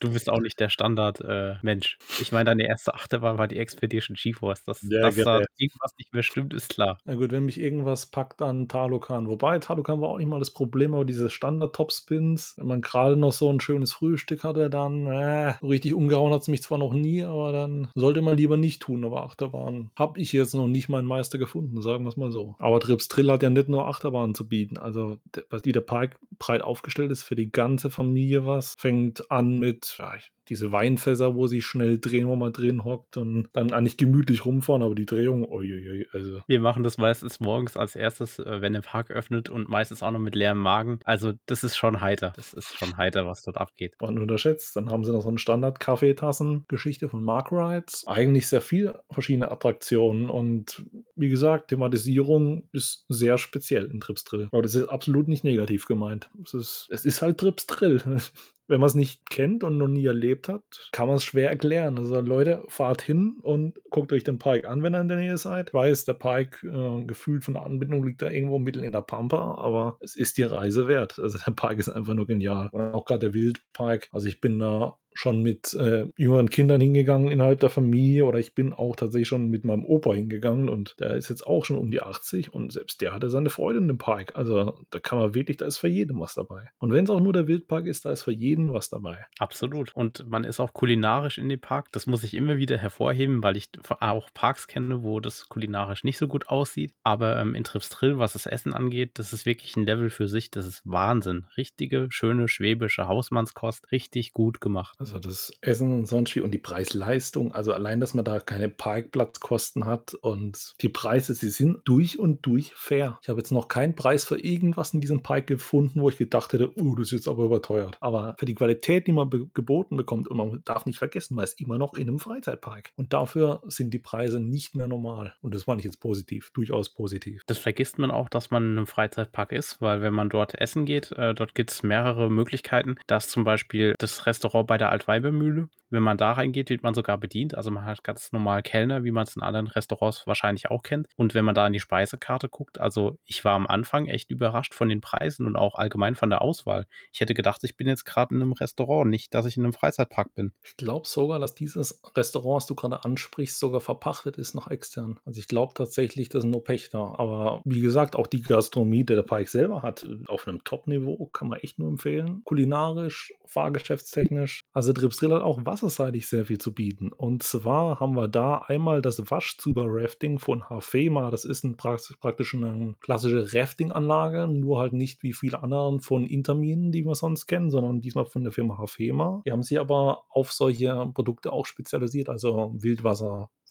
Du 0.00 0.10
bist 0.12 0.30
auch 0.30 0.40
nicht 0.40 0.58
der 0.58 0.70
Standard, 0.70 1.20
äh, 1.20 1.56
Mensch. 1.60 1.98
Ich 2.20 2.32
meine, 2.32 2.46
deine 2.46 2.66
erste 2.66 2.94
Achterbahn 2.94 3.36
war 3.36 3.48
die 3.48 3.58
Expedition 3.58 4.16
GeForce. 4.16 4.64
Dass 4.64 4.82
Ja, 4.82 5.02
dass 5.02 5.16
da 5.16 5.42
irgendwas 5.58 5.92
nicht 5.98 6.12
mehr 6.14 6.22
stimmt, 6.22 6.54
ist 6.54 6.70
klar. 6.70 6.96
Na 7.04 7.16
gut, 7.16 7.32
wenn 7.32 7.44
mich 7.44 7.60
irgendwas 7.60 8.06
packt, 8.06 8.40
dann 8.40 8.66
Talokan. 8.66 9.28
Wobei, 9.28 9.58
Talokan 9.58 10.00
war 10.00 10.08
auch 10.08 10.18
nicht 10.18 10.26
mal 10.28 10.38
das 10.38 10.52
Problem, 10.52 10.94
aber 10.94 11.04
diese 11.04 11.28
Standard-Topspins, 11.28 12.54
wenn 12.56 12.66
man 12.66 12.80
gerade 12.80 13.16
noch 13.16 13.32
so 13.32 13.52
ein 13.52 13.60
schönes 13.60 13.92
Frühstück 13.92 14.44
hatte, 14.44 14.70
dann, 14.70 15.06
äh, 15.06 15.50
richtig 15.62 15.92
umgehauen 15.92 16.32
hat's 16.32 16.48
mich 16.48 16.62
zwar 16.62 16.78
noch 16.78 16.94
nie, 16.94 17.24
aber 17.24 17.52
dann 17.52 17.88
sollte 17.94 18.22
man 18.22 18.38
lieber 18.38 18.56
nicht 18.56 18.80
tun. 18.80 19.04
Aber 19.04 19.24
Achterbahn 19.24 19.90
habe 19.96 20.18
ich 20.18 20.32
jetzt 20.32 20.54
noch 20.54 20.68
nicht 20.68 20.88
meinen 20.88 21.06
Meister 21.06 21.36
gefunden, 21.36 21.82
sagen 21.82 22.04
wir's 22.04 22.16
mal 22.16 22.32
so. 22.32 22.54
Aber 22.58 22.80
Trips 22.80 23.08
Drill 23.08 23.30
hat 23.30 23.42
ja 23.42 23.50
nicht 23.50 23.68
nur 23.68 23.86
Achterbahnen 23.86 24.34
zu 24.34 24.48
bieten. 24.48 24.78
Also, 24.78 25.18
was 25.50 25.64
wie 25.64 25.72
der 25.72 25.80
Park 25.80 26.16
breit 26.38 26.62
aufgestellt 26.62 27.10
ist 27.10 27.22
für 27.22 27.34
die 27.36 27.50
ganze 27.50 27.90
Familie 27.90 28.46
was. 28.46 28.74
Fängt 28.78 29.30
an 29.30 29.58
mit, 29.58 29.96
ja, 29.98 30.14
ich 30.16 30.32
diese 30.48 30.72
Weinfässer, 30.72 31.34
wo 31.34 31.46
sie 31.46 31.62
schnell 31.62 31.98
drehen, 31.98 32.28
wo 32.28 32.36
man 32.36 32.52
drin 32.52 32.84
hockt 32.84 33.16
und 33.16 33.48
dann 33.52 33.72
eigentlich 33.72 33.96
gemütlich 33.96 34.44
rumfahren, 34.44 34.82
aber 34.82 34.94
die 34.94 35.06
Drehung, 35.06 35.44
ui 35.50 35.72
ui 35.72 35.88
ui, 35.90 36.06
also 36.12 36.40
Wir 36.48 36.60
machen 36.60 36.82
das 36.82 36.98
meistens 36.98 37.40
morgens 37.40 37.76
als 37.76 37.94
Erstes, 37.96 38.38
äh, 38.38 38.60
wenn 38.60 38.72
der 38.72 38.80
Park 38.82 39.10
öffnet 39.10 39.48
und 39.48 39.68
meistens 39.68 40.02
auch 40.02 40.10
noch 40.10 40.18
mit 40.18 40.34
leerem 40.34 40.58
Magen. 40.58 40.98
Also, 41.04 41.32
das 41.46 41.62
ist 41.64 41.76
schon 41.76 42.00
heiter. 42.00 42.32
Das 42.36 42.52
ist 42.52 42.76
schon 42.76 42.96
heiter, 42.96 43.26
was 43.26 43.42
dort 43.42 43.58
abgeht. 43.58 43.94
Man 44.00 44.18
unterschätzt. 44.18 44.74
Dann 44.76 44.90
haben 44.90 45.04
sie 45.04 45.12
noch 45.12 45.22
so 45.22 45.28
'n 45.30 45.38
Standard-Kaffeetassen-Geschichte 45.38 47.08
von 47.08 47.22
Mark 47.22 47.52
Rides. 47.52 48.04
Eigentlich 48.06 48.48
sehr 48.48 48.60
viel 48.60 48.94
verschiedene 49.10 49.50
Attraktionen 49.50 50.28
und 50.30 50.84
wie 51.16 51.28
gesagt, 51.28 51.68
Thematisierung 51.68 52.68
ist 52.72 53.04
sehr 53.08 53.38
speziell 53.38 53.84
in 53.86 54.00
Trips 54.00 54.24
Drill. 54.24 54.48
Aber 54.52 54.62
das 54.62 54.74
ist 54.74 54.88
absolut 54.88 55.28
nicht 55.28 55.44
negativ 55.44 55.86
gemeint. 55.86 56.28
Es 56.44 56.54
ist 56.54 56.86
es 56.90 57.04
ist 57.04 57.22
halt 57.22 57.38
Trips 57.38 57.66
Drill. 57.66 58.02
Wenn 58.68 58.80
man's 58.80 58.94
nicht 58.94 59.28
kennt 59.28 59.64
und 59.64 59.78
noch 59.78 59.88
nie 59.88 60.06
erlebt 60.06 60.48
hat, 60.48 60.62
kann 60.92 61.08
man's 61.08 61.24
schwer 61.24 61.50
erklären. 61.50 61.98
Also, 61.98 62.20
Leute, 62.20 62.62
fahrt 62.68 63.02
hin 63.02 63.38
und 63.42 63.80
guckt 63.90 64.12
euch 64.12 64.24
den 64.24 64.38
Park 64.38 64.64
an, 64.66 64.82
wenn 64.82 64.94
ihr 64.94 65.00
in 65.00 65.08
der 65.08 65.18
Nähe 65.18 65.36
seid. 65.36 65.68
Ich 65.68 65.74
weiß, 65.74 66.04
der 66.04 66.14
Park, 66.14 66.64
äh, 66.64 67.04
gefühlt 67.04 67.44
von 67.44 67.54
der 67.54 67.64
Anbindung 67.64 68.04
liegt 68.04 68.22
da 68.22 68.30
irgendwo 68.30 68.58
mitten 68.58 68.84
in 68.84 68.92
der 68.92 69.02
Pampa, 69.02 69.56
aber 69.56 69.98
es 70.00 70.16
ist 70.16 70.38
die 70.38 70.44
Reise 70.44 70.88
wert. 70.88 71.18
Also, 71.18 71.38
der 71.46 71.52
Park 71.52 71.78
ist 71.78 71.88
einfach 71.88 72.14
nur 72.14 72.26
genial. 72.26 72.68
Und 72.72 72.94
auch 72.94 73.04
grad 73.04 73.22
der 73.22 73.34
Wildpark. 73.34 74.08
Also, 74.12 74.28
ich 74.28 74.40
bin 74.40 74.58
da 74.58 74.96
schon 75.14 75.42
mit, 75.42 75.74
äh, 75.74 76.06
jüngeren 76.16 76.50
Kindern 76.50 76.80
hingegangen 76.80 77.28
innerhalb 77.30 77.60
der 77.60 77.70
Familie 77.70 78.24
oder 78.26 78.38
ich 78.38 78.54
bin 78.54 78.72
auch 78.72 78.96
tatsächlich 78.96 79.28
schon 79.28 79.48
mit 79.48 79.64
meinem 79.64 79.84
Opa 79.84 80.12
hingegangen 80.14 80.68
und 80.68 80.96
der 81.00 81.14
ist 81.16 81.28
jetzt 81.30 81.46
auch 81.46 81.64
schon 81.64 81.78
um 81.78 81.90
die 81.90 82.02
80 82.02 82.52
und 82.52 82.72
selbst 82.72 83.00
der 83.00 83.12
hatte 83.12 83.30
seine 83.30 83.50
Freude 83.50 83.78
in 83.78 83.88
dem 83.88 83.98
Park. 83.98 84.32
Also, 84.36 84.74
da 84.90 84.98
kann 85.00 85.18
man 85.18 85.34
wirklich 85.34 85.56
da 85.58 85.66
ist 85.66 85.78
für 85.78 85.88
jeden 85.88 86.18
was 86.20 86.34
dabei. 86.34 86.70
Und 86.78 86.92
wenn's 86.92 87.10
auch 87.10 87.20
nur 87.20 87.32
der 87.32 87.46
Wildpark 87.48 87.86
ist, 87.86 88.04
da 88.04 88.12
ist 88.12 88.22
für 88.22 88.32
jeden 88.32 88.72
was 88.72 88.88
dabei. 88.88 89.26
Absolut. 89.38 89.94
Und 89.94 90.28
man 90.28 90.44
ist 90.44 90.60
auch 90.60 90.72
kulinarisch 90.72 91.38
in 91.38 91.48
dem 91.48 91.60
Park. 91.60 91.88
Das 91.92 92.06
muss 92.06 92.22
ich 92.24 92.34
immer 92.34 92.56
wieder 92.58 92.78
hervorheben, 92.78 93.42
weil 93.42 93.56
ich 93.56 93.68
auch 94.00 94.28
Parks 94.34 94.66
kenne, 94.66 95.02
wo 95.02 95.20
das 95.20 95.48
kulinarisch 95.48 96.04
nicht 96.04 96.18
so 96.18 96.28
gut 96.28 96.48
aussieht. 96.48 96.92
Aber, 97.02 97.38
ähm, 97.40 97.54
in 97.54 97.64
Trips 97.64 97.88
Drill, 97.88 98.18
was 98.18 98.34
das 98.34 98.46
Essen 98.46 98.72
angeht, 98.74 99.12
das 99.14 99.32
ist 99.32 99.46
wirklich 99.46 99.76
'n 99.76 99.84
Level 99.86 100.10
für 100.10 100.28
sich. 100.28 100.50
Das 100.50 100.66
ist 100.66 100.82
Wahnsinn. 100.84 101.46
Richtige, 101.56 102.08
schöne 102.10 102.48
schwäbische 102.48 103.08
Hausmannskost, 103.08 103.90
richtig 103.92 104.32
gut 104.32 104.60
gemacht. 104.60 105.01
Also, 105.02 105.18
das 105.18 105.52
Essen 105.62 105.92
und 105.92 106.06
sonst 106.06 106.36
wie 106.36 106.40
und 106.40 106.52
die 106.52 106.58
Preis-Leistung, 106.58 107.52
also 107.52 107.72
allein, 107.72 107.98
dass 107.98 108.14
man 108.14 108.24
da 108.24 108.38
keine 108.38 108.68
Parkplatzkosten 108.68 109.84
hat 109.84 110.14
und 110.14 110.74
die 110.80 110.88
Preise, 110.88 111.34
sie 111.34 111.50
sind 111.50 111.80
durch 111.86 112.20
und 112.20 112.46
durch 112.46 112.72
fair. 112.76 113.18
Ich 113.20 113.28
habe 113.28 113.40
jetzt 113.40 113.50
noch 113.50 113.66
keinen 113.66 113.96
Preis 113.96 114.24
für 114.24 114.38
irgendwas 114.38 114.94
in 114.94 115.00
diesem 115.00 115.24
Park 115.24 115.48
gefunden, 115.48 116.00
wo 116.00 116.08
ich 116.08 116.18
gedacht 116.18 116.52
hätte: 116.52 116.70
„Oh, 116.80 116.94
das 116.94 117.08
ist 117.08 117.12
jetzt 117.12 117.28
aber 117.28 117.44
überteuert.“ 117.44 117.96
Aber 118.00 118.36
für 118.38 118.46
die 118.46 118.54
Qualität, 118.54 119.08
die 119.08 119.12
man 119.12 119.28
be 119.28 119.48
geboten 119.54 119.96
bekommt 119.96 120.28
und 120.28 120.36
man 120.36 120.62
darf 120.64 120.86
nicht 120.86 120.98
vergessen, 120.98 121.34
man 121.34 121.44
ist 121.44 121.60
immer 121.60 121.78
noch 121.78 121.94
in 121.94 122.06
'nem 122.06 122.20
Freizeitpark. 122.20 122.90
Und 122.94 123.12
dafür 123.12 123.60
sind 123.66 123.92
die 123.92 123.98
Preise 123.98 124.38
nicht 124.38 124.76
mehr 124.76 124.86
normal. 124.86 125.34
Und 125.40 125.52
das 125.52 125.66
meine 125.66 125.80
ich 125.80 125.84
jetzt 125.84 125.98
positiv, 126.00 126.50
durchaus 126.54 126.90
positiv. 126.94 127.42
Das 127.48 127.58
vergisst 127.58 127.98
man 127.98 128.12
auch, 128.12 128.28
dass 128.28 128.50
man 128.52 128.62
in 128.62 128.74
'nem 128.76 128.86
Freizeitpark 128.86 129.50
ist, 129.50 129.80
weil 129.80 130.00
wenn 130.00 130.14
man 130.14 130.28
dort 130.30 130.54
essen 130.60 130.84
geht, 130.84 131.10
äh, 131.12 131.34
dort 131.34 131.54
gibt's 131.56 131.82
mehrere 131.82 132.30
Möglichkeiten. 132.30 132.96
Da 133.08 133.16
ist 133.16 133.30
zum 133.30 133.42
Beispiel 133.42 133.94
das 133.98 134.26
Restaurant 134.26 134.66
bei 134.68 134.78
der 134.78 134.91
Altweibermühle. 134.92 135.68
Wenn 135.92 136.02
man 136.02 136.16
da 136.16 136.32
reingeht, 136.32 136.70
wird 136.70 136.82
man 136.82 136.94
sogar 136.94 137.18
bedient. 137.18 137.54
Also, 137.54 137.70
man 137.70 137.84
hat 137.84 138.02
ganz 138.02 138.32
normal 138.32 138.62
Kellner, 138.62 139.04
wie 139.04 139.10
man's 139.10 139.36
in 139.36 139.42
anderen 139.42 139.66
Restaurants 139.66 140.26
wahrscheinlich 140.26 140.70
auch 140.70 140.82
kennt. 140.82 141.06
Und 141.16 141.34
wenn 141.34 141.44
man 141.44 141.54
da 141.54 141.66
in 141.66 141.74
die 141.74 141.80
Speisekarte 141.80 142.48
guckt 142.48 142.80
also, 142.80 143.18
ich 143.26 143.44
war 143.44 143.52
am 143.54 143.66
Anfang 143.66 144.06
echt 144.06 144.30
überrascht 144.30 144.72
von 144.74 144.88
den 144.88 145.02
Preisen 145.02 145.46
und 145.46 145.54
auch 145.56 145.74
allgemein 145.74 146.14
von 146.14 146.30
der 146.30 146.40
Auswahl. 146.40 146.86
Ich 147.12 147.20
hätte 147.20 147.34
gedacht, 147.34 147.62
ich 147.64 147.76
bin 147.76 147.86
jetzt 147.88 148.06
grad 148.06 148.30
in 148.32 148.38
'nem 148.38 148.52
Restaurant, 148.52 149.10
nicht, 149.10 149.34
dass 149.34 149.44
ich 149.44 149.56
in 149.58 149.62
'nem 149.64 149.74
Freizeitpark 149.74 150.34
bin. 150.34 150.52
Ich 150.64 150.76
glaube 150.76 151.08
sogar, 151.08 151.38
dass 151.40 151.54
dieses 151.54 152.00
Restaurant, 152.16 152.56
was 152.56 152.66
du 152.66 152.74
grade 152.76 153.04
ansprichst, 153.04 153.58
sogar 153.58 153.80
verpachtet 153.80 154.38
ist 154.38 154.54
nach 154.54 154.68
extern. 154.68 155.18
Also, 155.24 155.40
ich 155.40 155.48
glaube 155.48 155.74
tatsächlich, 155.74 156.28
da 156.28 156.40
sind 156.40 156.50
nur 156.50 156.62
Pächter. 156.62 157.18
Aber 157.18 157.62
wie 157.64 157.80
gesagt, 157.80 158.14
auch 158.14 158.26
die 158.28 158.42
Gastronomie, 158.42 159.04
die 159.04 159.14
der 159.14 159.22
Park 159.22 159.48
selber 159.48 159.82
hat, 159.82 160.04
äh, 160.04 160.18
auf 160.28 160.46
'nem 160.46 160.62
Top-Niveau, 160.64 161.26
kann 161.32 161.48
man 161.48 161.58
echt 161.58 161.78
nur 161.80 161.88
empfehlen. 161.88 162.42
Kulinarisch, 162.44 163.32
fahrgeschäftstechnisch. 163.46 164.62
Also, 164.72 164.92
Trips 164.92 165.16
Drill 165.16 165.32
hat 165.34 165.42
auch 165.42 165.58
wasserseitig 165.82 166.26
sehr 166.28 166.46
viel 166.46 166.58
zu 166.58 166.72
bieten. 166.74 167.10
Und 167.12 167.42
zwar 167.42 168.00
haben 168.00 168.14
wir 168.14 168.28
da 168.28 168.58
einmal 168.58 169.02
das 169.02 169.18
Waschzuber-Rafting 169.30 170.38
von 170.38 170.68
Hafema. 170.70 171.30
Das 171.30 171.44
ist 171.44 171.64
'n 171.64 171.76
prax 171.76 172.14
praktisch 172.20 172.54
'ne 172.54 172.94
klassische 173.00 173.52
Rafting-Anlage, 173.52 174.46
nur 174.48 174.78
halt 174.78 174.92
nicht 174.92 175.22
wie 175.22 175.32
viele 175.32 175.62
anderen 175.62 176.00
von 176.00 176.26
Intermin, 176.26 176.92
die 176.92 177.04
wir 177.04 177.14
sonst 177.14 177.46
kennen, 177.46 177.70
sondern 177.70 178.00
diesmal 178.00 178.26
von 178.26 178.44
der 178.44 178.52
Firma 178.52 178.78
Hafema. 178.78 179.42
Die 179.46 179.52
haben 179.52 179.62
sich 179.62 179.78
aber 179.80 180.24
auf 180.30 180.52
solche 180.52 181.10
Produkte 181.14 181.52
auch 181.52 181.66
spezialisiert, 181.66 182.28
also 182.28 182.74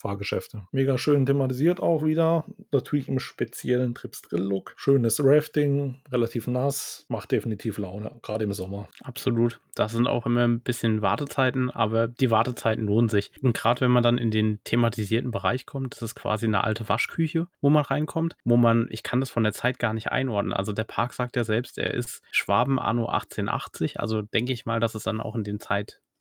Wildwasser-Fahrgeschäfte. 0.04 0.64
Mega 0.72 0.98
schön 0.98 1.26
thematisiert 1.26 1.80
auch 1.80 2.04
wieder, 2.04 2.46
natürlich 2.72 3.08
im 3.08 3.20
speziellen 3.20 3.96
Trips 3.96 4.22
Drill-Look. 4.24 4.74
Schönes 4.78 5.20
Rafting, 5.24 6.02
relativ 6.12 6.48
nass, 6.48 7.06
macht 7.10 7.32
definitiv 7.32 7.78
Laune, 7.78 8.12
grade 8.22 8.44
im 8.44 8.54
Sommer. 8.54 8.88
Absolut. 9.04 9.60
Da 9.76 9.88
sind 9.88 10.08
auch 10.08 10.26
immer 10.26 10.44
'n 10.44 10.60
bisschen 10.62 11.02
Wartezeiten, 11.02 11.70
aber 11.72 12.08
die 12.08 12.30
Wartezeiten 12.32 12.86
lohnen 12.86 13.10
sich. 13.10 13.32
Und 13.42 13.56
grad 13.56 13.80
wenn 13.82 13.92
man 13.92 14.04
dann 14.04 14.18
in 14.18 14.32
den 14.32 14.60
thematisierten 14.64 15.32
Bereich 15.32 15.66
kommt, 15.66 15.94
das 15.96 16.02
ist 16.02 16.16
quasi 16.16 16.48
'ne 16.48 16.64
alte 16.64 16.88
Waschküche, 16.90 17.48
wo 17.62 17.70
man 17.70 17.84
reinkommt, 17.86 18.36
wo 18.44 18.58
man 18.58 18.88
ich 18.92 19.04
kann 19.04 19.20
das 19.22 19.30
von 19.30 19.44
der 19.44 19.54
Zeit 19.54 19.80
gar 19.80 19.94
nicht 19.94 20.12
einordnen. 20.12 20.54
Also, 20.54 20.74
der 20.74 20.84
Park 20.84 21.14
sagt 21.14 21.36
ja 21.36 21.44
selbst, 21.44 21.78
er 21.78 21.94
ist 21.94 22.22
Schwaben 22.32 22.80
anno 22.80 23.08
1880. 23.08 24.00
Also, 24.00 24.22
denke 24.22 24.52
ich 24.54 24.66
mal, 24.66 24.80
dass 24.80 24.96
es 24.96 25.04
dann 25.04 25.22
auch 25.22 25.36
in 25.36 25.44
den 25.44 25.60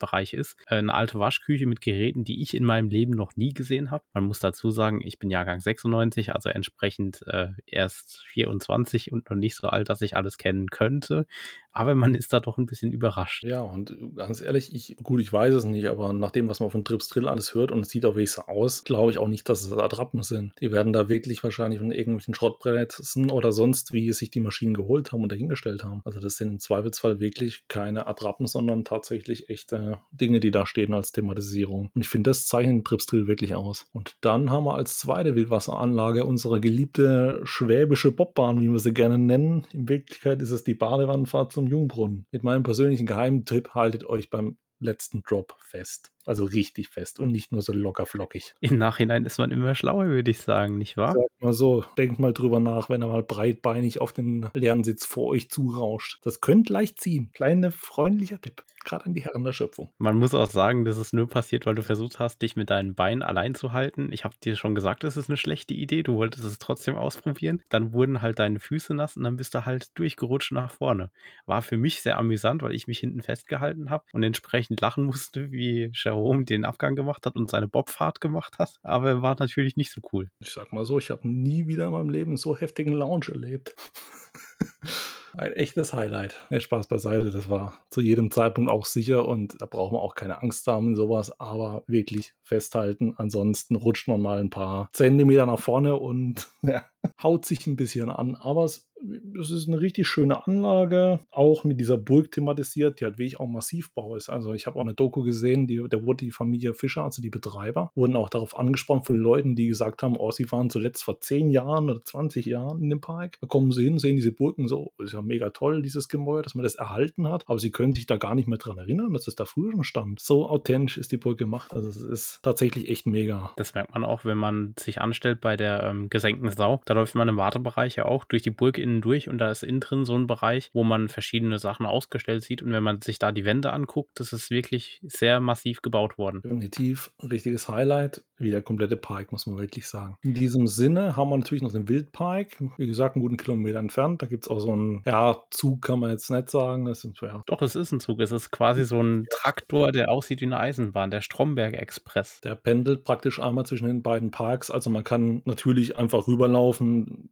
Zeitbereich 0.01 0.33
ist. 0.33 0.55
Äh, 0.67 0.81
'ne 0.81 0.93
alte 0.93 1.19
Waschküche 1.19 1.65
mit 1.67 1.81
Geräten, 1.81 2.23
die 2.23 2.41
ich 2.41 2.53
in 2.55 2.65
meinem 2.65 2.89
Leben 2.89 3.11
noch 3.13 3.35
nie 3.35 3.53
gesehen 3.53 3.91
habe. 3.91 4.03
Man 4.13 4.25
muss 4.25 4.39
dazu 4.39 4.71
sagen, 4.71 5.01
ich 5.03 5.19
bin 5.19 5.29
Jahrgang 5.29 5.59
96, 5.59 6.33
also 6.33 6.49
entsprechend, 6.49 7.21
äh, 7.27 7.49
erst 7.65 8.23
24 8.33 9.11
und 9.11 9.29
noch 9.29 9.37
nicht 9.37 9.55
so 9.55 9.67
alt, 9.67 9.89
dass 9.89 10.01
ich 10.01 10.15
alles 10.15 10.37
kennen 10.37 10.67
könnte. 10.69 11.25
Aber 11.73 11.95
man 11.95 12.15
ist 12.15 12.33
da 12.33 12.39
doch 12.41 12.57
'n 12.57 12.65
bisschen 12.65 12.91
überrascht. 12.91 13.43
Ja, 13.43 13.61
und, 13.61 13.91
äh, 13.91 13.95
ganz 14.15 14.41
ehrlich, 14.41 14.73
ich 14.75 14.97
gut, 15.01 15.21
ich 15.21 15.31
weiß 15.31 15.53
es 15.53 15.63
nicht, 15.63 15.85
aber 15.87 16.11
nach 16.11 16.31
dem, 16.31 16.49
was 16.49 16.59
man 16.59 16.69
von 16.69 16.83
Trips 16.83 17.07
Drill 17.07 17.27
alles 17.29 17.55
hört 17.55 17.71
und 17.71 17.79
es 17.81 17.89
sieht 17.89 18.05
auch 18.05 18.17
so 18.25 18.41
aus, 18.43 18.83
glaube 18.83 19.11
ich 19.11 19.17
auch 19.17 19.27
nicht, 19.29 19.47
dass 19.47 19.63
es 19.63 19.71
Attrappen 19.71 20.21
sind. 20.23 20.53
Die 20.59 20.71
werden 20.71 20.91
da 20.91 21.07
wirklich 21.07 21.43
wahrscheinlich 21.43 21.79
von 21.79 21.91
irgendwelchen 21.91 22.35
Schrottplätzen 22.35 23.31
oder 23.31 23.51
sonst 23.53 23.93
wie 23.93 24.11
sich 24.11 24.29
die 24.31 24.41
Maschinen 24.41 24.73
geholt 24.73 25.11
haben 25.13 25.23
und 25.23 25.31
dahingestellt 25.31 25.83
haben. 25.83 26.01
Also, 26.03 26.19
das 26.19 26.35
sind 26.37 26.49
im 26.49 26.59
Zweifelsfall 26.59 27.19
wirklich 27.21 27.63
keine 27.69 28.05
Attrappen, 28.07 28.47
sondern 28.47 28.83
tatsächlich 28.83 29.49
echte 29.49 29.99
Dinge, 30.11 30.39
die 30.41 30.51
da 30.51 30.65
stehen 30.65 30.93
als 30.93 31.11
Thematisierung. 31.13 31.89
Und 31.95 32.01
ich 32.01 32.09
finde, 32.09 32.29
das 32.31 32.47
zeichnet 32.47 32.85
Trips 32.85 33.05
Drill 33.05 33.27
wirklich 33.27 33.55
aus. 33.55 33.85
Und 33.93 34.15
dann 34.21 34.49
haben 34.51 34.65
wir 34.65 34.75
als 34.75 34.99
2. 34.99 35.35
Wildwasseranlage 35.35 36.25
unsere 36.25 36.59
geliebte 36.59 37.39
schwäbische 37.43 38.11
Bobbahn, 38.11 38.59
wie 38.61 38.69
wir 38.71 38.79
sie 38.79 38.93
gerne 38.93 39.17
nennen. 39.17 39.65
In 39.71 39.87
Wirklichkeit 39.89 40.41
ist 40.41 40.51
es 40.51 40.63
die 40.63 40.73
Badewannenfahrt 40.73 41.51
zum 41.53 41.60
Jungbrunnen. 41.67 42.25
Mit 42.31 42.43
meinem 42.43 42.63
persönlichen 42.63 43.05
Geheimtipp: 43.05 43.69
Haltet 43.73 44.05
euch 44.05 44.29
beim 44.29 44.57
letzten 44.79 45.21
Drop 45.21 45.55
fest. 45.59 46.11
Also 46.25 46.45
richtig 46.45 46.89
fest 46.89 47.19
und 47.19 47.31
nicht 47.31 47.51
nur 47.51 47.61
so 47.61 47.73
locker 47.73 48.05
flockig. 48.05 48.53
Im 48.59 48.77
Nachhinein 48.77 49.25
ist 49.25 49.37
man 49.37 49.51
immer 49.51 49.75
schlauer, 49.75 50.07
würde 50.07 50.31
ich 50.31 50.39
sagen, 50.39 50.77
nicht 50.77 50.97
wahr? 50.97 51.13
Sag 51.13 51.29
mal 51.41 51.53
so, 51.53 51.83
denkt 51.97 52.19
mal 52.19 52.33
drüber 52.33 52.59
nach, 52.59 52.89
wenn 52.89 53.01
er 53.01 53.07
mal 53.07 53.23
breitbeinig 53.23 54.01
auf 54.01 54.13
den 54.13 54.49
Lernsitz 54.53 55.05
vor 55.05 55.27
euch 55.27 55.49
zurauscht. 55.49 56.19
Das 56.23 56.41
könnte 56.41 56.73
leicht 56.73 56.99
ziehen. 56.99 57.31
Kleiner 57.33 57.71
freundlicher 57.71 58.39
Tipp. 58.39 58.63
Gerade 58.83 59.05
an 59.05 59.13
die 59.13 59.23
Herren 59.23 59.43
der 59.43 59.53
Schöpfung. 59.53 59.91
Man 59.99 60.17
muss 60.17 60.33
auch 60.33 60.49
sagen, 60.49 60.85
das 60.85 60.97
ist 60.97 61.13
nur 61.13 61.29
passiert, 61.29 61.65
weil 61.65 61.75
du 61.75 61.83
versucht 61.83 62.19
hast, 62.19 62.41
dich 62.41 62.55
mit 62.55 62.71
deinen 62.71 62.95
Beinen 62.95 63.21
allein 63.21 63.53
zu 63.53 63.73
halten. 63.73 64.11
Ich 64.11 64.23
habe 64.23 64.35
dir 64.43 64.55
schon 64.55 64.73
gesagt, 64.73 65.03
das 65.03 65.17
ist 65.17 65.29
eine 65.29 65.37
schlechte 65.37 65.75
Idee. 65.75 66.01
Du 66.01 66.15
wolltest 66.15 66.43
es 66.43 66.57
trotzdem 66.57 66.95
ausprobieren. 66.95 67.61
Dann 67.69 67.93
wurden 67.93 68.21
halt 68.23 68.39
deine 68.39 68.59
Füße 68.59 68.95
nass 68.95 69.17
und 69.17 69.23
dann 69.23 69.35
bist 69.35 69.53
du 69.53 69.65
halt 69.65 69.97
durchgerutscht 69.99 70.51
nach 70.51 70.71
vorne. 70.71 71.11
War 71.45 71.61
für 71.61 71.77
mich 71.77 72.01
sehr 72.01 72.17
amüsant, 72.17 72.63
weil 72.63 72.73
ich 72.73 72.87
mich 72.87 72.99
hinten 72.99 73.21
festgehalten 73.21 73.91
habe 73.91 74.05
und 74.13 74.23
entsprechend 74.23 74.81
lachen 74.81 75.03
musste, 75.03 75.51
wie 75.51 75.91
Jerome 76.11 76.43
den 76.43 76.65
Abgang 76.65 76.95
gemacht 76.95 77.25
hat 77.25 77.35
und 77.35 77.49
seine 77.49 77.67
Bobfahrt 77.67 78.21
gemacht 78.21 78.59
hat. 78.59 78.73
Aber 78.83 79.21
war 79.21 79.35
natürlich 79.39 79.77
nicht 79.77 79.91
so 79.91 80.01
cool. 80.11 80.29
Ich 80.39 80.51
sag 80.51 80.73
mal 80.73 80.85
so, 80.85 80.97
ich 80.97 81.09
habe 81.09 81.27
nie 81.27 81.67
wieder 81.67 81.85
in 81.85 81.91
meinem 81.91 82.09
Leben 82.09 82.37
so 82.37 82.55
heftigen 82.57 82.93
Lounge 82.93 83.27
erlebt. 83.29 83.75
Ein 85.37 85.53
echtes 85.53 85.93
Highlight. 85.93 86.35
Nee, 86.49 86.59
Spaß 86.59 86.87
beiseite. 86.87 87.31
Das 87.31 87.49
war 87.49 87.79
zu 87.89 88.01
jedem 88.01 88.31
Zeitpunkt 88.31 88.69
auch 88.69 88.85
sicher 88.85 89.25
und 89.25 89.61
da 89.61 89.65
braucht 89.65 89.93
man 89.93 90.01
auch 90.01 90.13
keine 90.13 90.41
Angst 90.41 90.67
haben 90.67 90.89
in 90.89 90.95
sowas, 90.97 91.39
aber 91.39 91.83
wirklich 91.87 92.33
festhalten. 92.43 93.13
Ansonsten 93.15 93.75
rutscht 93.75 94.09
man 94.09 94.21
mal 94.21 94.39
ein 94.39 94.49
paar 94.49 94.89
Zentimeter 94.91 95.45
nach 95.45 95.59
vorne 95.59 95.95
und 95.95 96.49
ja, 96.63 96.83
haut 97.21 97.45
sich 97.45 97.67
ein 97.67 97.75
bisschen 97.75 98.09
an. 98.09 98.35
Aber 98.35 98.65
es 98.65 98.87
das 99.33 99.49
ist 99.49 99.67
eine 99.67 99.81
richtig 99.81 100.07
schöne 100.07 100.45
Anlage, 100.47 101.21
auch 101.31 101.63
mit 101.63 101.79
dieser 101.79 101.97
Burg 101.97 102.31
thematisiert, 102.31 102.99
die 102.99 103.05
halt 103.05 103.17
wirklich 103.17 103.39
auch 103.39 103.47
Massivbau 103.47 104.15
ist. 104.15 104.29
Also, 104.29 104.53
ich 104.53 104.67
habe 104.67 104.77
auch 104.77 104.81
eine 104.83 104.93
Doku 104.93 105.23
gesehen, 105.23 105.67
die 105.67 105.83
da 105.89 106.03
wurde 106.03 106.25
die 106.25 106.31
Familie 106.31 106.73
Fischer, 106.73 107.03
also 107.03 107.21
die 107.21 107.29
Betreiber, 107.29 107.91
wurden 107.95 108.15
auch 108.15 108.29
darauf 108.29 108.57
angesprochen 108.57 109.03
von 109.03 109.15
Leuten, 109.17 109.55
die 109.55 109.67
gesagt 109.67 110.03
haben: 110.03 110.15
„Oh, 110.17 110.31
sie 110.31 110.51
waren 110.51 110.69
zuletzt 110.69 111.03
vor 111.03 111.19
10 111.19 111.49
Jahren 111.49 111.89
oder 111.89 112.03
20 112.03 112.45
Jahren 112.45 112.81
in 112.83 112.89
dem 112.89 113.01
Park.“ 113.01 113.37
Da 113.41 113.47
kommen 113.47 113.71
sie 113.71 113.83
hin, 113.85 113.97
sehen 113.99 114.15
diese 114.17 114.31
Burgen 114.31 114.67
so: 114.67 114.91
„Ist 114.99 115.13
ja 115.13 115.21
mega 115.21 115.49
toll, 115.49 115.81
dieses 115.81 116.07
Gemäuer, 116.07 116.43
dass 116.43 116.55
man 116.55 116.63
das 116.63 116.75
erhalten 116.75 117.27
hat“, 117.27 117.43
aber 117.47 117.59
sie 117.59 117.71
können 117.71 117.93
sich 117.95 118.05
da 118.05 118.17
gar 118.17 118.35
nicht 118.35 118.47
mehr 118.47 118.57
dran 118.59 118.77
erinnern, 118.77 119.13
dass 119.13 119.27
es 119.27 119.35
da 119.35 119.45
früher 119.45 119.71
schon 119.71 119.83
stand. 119.83 120.19
So 120.19 120.47
authentisch 120.47 120.97
ist 120.97 121.11
die 121.11 121.17
Burg 121.17 121.37
gemacht. 121.37 121.73
Also, 121.73 121.89
es 121.89 121.97
ist 121.97 122.39
tatsächlich 122.43 122.89
echt 122.89 123.05
mega. 123.07 123.51
Das 123.57 123.73
merkt 123.73 123.93
man 123.93 124.03
auch, 124.05 124.25
wenn 124.25 124.37
man 124.37 124.73
sich 124.79 125.01
anstellt 125.01 125.41
bei 125.41 125.57
der, 125.57 125.83
ähm, 125.83 126.09
gesenkten 126.09 126.49
Sau. 126.51 126.81
Da 126.85 126.93
läuft 127.01 127.15
man 127.15 127.27
im 127.27 127.37
Wartebereich 127.37 127.95
ja 127.95 128.05
auch 128.05 128.25
durch 128.25 128.43
die 128.43 128.51
Burg 128.51 128.77
innen 128.77 129.01
durch 129.01 129.27
und 129.27 129.39
da 129.39 129.49
ist 129.49 129.63
innen 129.63 129.79
drin 129.79 130.05
so 130.05 130.15
ein 130.15 130.27
Bereich, 130.27 130.69
wo 130.73 130.83
man 130.83 131.09
verschiedene 131.09 131.57
Sachen 131.57 131.87
ausgestellt 131.87 132.43
sieht. 132.43 132.61
Und 132.61 132.71
wenn 132.71 132.83
man 132.83 133.01
sich 133.01 133.17
da 133.17 133.31
die 133.31 133.43
Wände 133.43 133.73
anguckt, 133.73 134.11
das 134.19 134.33
ist 134.33 134.51
wirklich 134.51 134.99
sehr 135.03 135.39
massiv 135.39 135.81
gebaut 135.81 136.19
worden. 136.19 136.43
Definitiv 136.43 137.11
ein 137.17 137.29
richtiges 137.29 137.67
Highlight, 137.67 138.23
wie 138.37 138.51
der 138.51 138.61
komplette 138.61 138.97
Park, 138.97 139.31
muss 139.31 139.47
man 139.47 139.57
wirklich 139.57 139.87
sagen. 139.87 140.15
In 140.21 140.35
diesem 140.35 140.67
Sinne 140.67 141.15
haben 141.15 141.29
wir 141.29 141.37
natürlich 141.37 141.63
noch 141.63 141.71
den 141.71 141.89
Wildpark, 141.89 142.57
wie 142.77 142.85
gesagt, 142.87 143.15
'n 143.15 143.21
guten 143.21 143.37
Kilometer 143.37 143.79
entfernt. 143.79 144.21
Da 144.21 144.27
gibt 144.27 144.43
es 144.43 144.49
auch 144.49 144.59
so 144.59 144.71
einen 144.71 145.01
ja, 145.07 145.41
Zug 145.49 145.81
kann 145.81 145.99
man 145.99 146.11
jetzt 146.11 146.29
nicht 146.29 146.51
sagen, 146.51 146.85
das 146.85 147.01
sind 147.01 147.19
ja 147.21 147.41
Doch, 147.47 147.63
es 147.63 147.75
ist 147.75 147.91
ein 147.91 147.99
Zug. 147.99 148.19
Es 148.21 148.31
ist 148.31 148.51
quasi 148.51 148.85
so 148.85 149.01
ein 149.01 149.25
Traktor, 149.31 149.91
der 149.91 150.11
aussieht 150.11 150.41
wie 150.41 150.45
eine 150.45 150.59
Eisenbahn, 150.59 151.09
der 151.09 151.21
Stromberg 151.21 151.73
Express. 151.73 152.41
Der 152.41 152.55
pendelt 152.55 153.03
praktisch 153.03 153.39
einmal 153.39 153.65
zwischen 153.65 153.87
den 153.87 154.03
beiden 154.03 154.29
Parks. 154.29 154.69
Also, 154.69 154.89
man 154.89 155.03
kann 155.03 155.41
natürlich 155.45 155.97
einfach 155.97 156.27
rüberlaufen. 156.27 156.80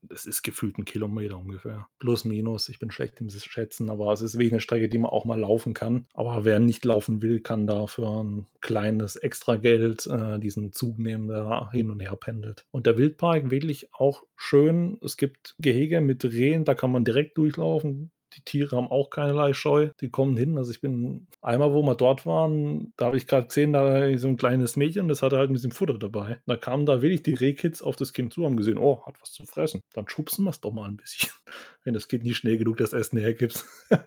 Es 0.10 0.26
ist 0.26 0.44
gefühlt 0.44 0.78
ein 0.78 0.86
Kilometer 0.86 1.38
ungefähr. 1.38 1.88
Plus, 2.00 2.26
minus. 2.26 2.70
Ich 2.70 2.80
bin 2.80 2.92
schlecht 2.92 3.20
im 3.22 3.30
Schätzen, 3.30 3.90
aber 3.90 4.12
es 4.14 4.22
ist 4.22 4.36
wirklich 4.36 4.54
eine 4.54 4.62
Strecke, 4.62 4.90
die 4.90 4.98
man 4.98 5.12
auch 5.12 5.26
mal 5.26 5.40
laufen 5.40 5.74
kann. 5.74 6.08
Aber 6.14 6.46
wer 6.46 6.60
nicht 6.60 6.86
laufen 6.86 7.22
will, 7.22 7.40
kann 7.42 7.68
da 7.68 7.88
für 7.88 8.06
'n 8.24 8.48
kleines 8.62 9.16
Extrageld, 9.16 10.08
äh, 10.08 10.40
diesen 10.40 10.72
Zug 10.74 11.00
nehmen, 11.00 11.28
der 11.28 11.70
hin 11.72 11.90
und 11.92 12.00
her 12.00 12.16
pendelt. 12.16 12.66
Und 12.72 12.86
der 12.86 12.98
Wildpark 12.98 13.52
wirklich 13.52 13.90
auch 13.94 14.24
schön. 14.36 14.98
Es 15.04 15.18
gibt 15.18 15.56
Gehege 15.60 16.02
mit 16.02 16.24
Rehen, 16.26 16.66
da 16.66 16.76
kann 16.76 16.92
man 16.92 17.04
direkt 17.06 17.38
durchlaufen. 17.38 18.12
Die 18.40 18.44
Tiere 18.46 18.76
haben 18.78 18.88
auch 18.92 19.10
keinerlei 19.10 19.54
Scheu. 19.54 19.90
Die 20.02 20.10
kommen 20.10 20.38
hin. 20.38 20.58
Also, 20.58 20.72
ich 20.72 20.82
bin 20.82 21.28
einmal, 21.42 21.74
wo 21.74 21.82
wir 21.84 21.96
dort 21.96 22.26
waren, 22.26 22.94
da 22.98 23.06
habe 23.08 23.18
ich 23.18 23.28
gerade 23.28 23.48
gesehen, 23.48 23.74
da 23.74 24.18
so 24.18 24.28
ein 24.28 24.38
kleines 24.38 24.76
Mädchen, 24.76 25.08
das 25.08 25.22
hatte 25.22 25.38
halt 25.38 25.50
ein 25.50 25.54
bisschen 25.54 25.72
Futter 25.72 25.98
dabei. 25.98 26.40
Da 26.46 26.58
kamen 26.58 26.86
da 26.86 27.02
wirklich 27.02 27.24
die 27.24 27.34
Rehkids 27.36 27.82
auf 27.82 27.96
das 27.96 28.14
Kind 28.14 28.34
zu, 28.34 28.46
haben 28.46 28.58
gesehen: 28.58 28.78
„Oh, 28.78 29.06
hat 29.06 29.16
was 29.22 29.32
zu 29.32 29.46
fressen. 29.46 29.82
Dann 29.94 30.08
schubsen 30.10 30.46
wir 30.46 30.52
es 30.52 30.62
doch 30.62 30.72
mal 30.74 30.88
ein 30.90 30.98
bisschen, 30.98 31.30
wenn 31.84 31.94
das 31.94 32.08
Kind 32.08 32.24
nicht 32.24 32.38
schnell 32.38 32.58
genug 32.58 32.78
das 32.78 32.94
Essen 32.94 33.18
hergibt.“ 33.20 33.66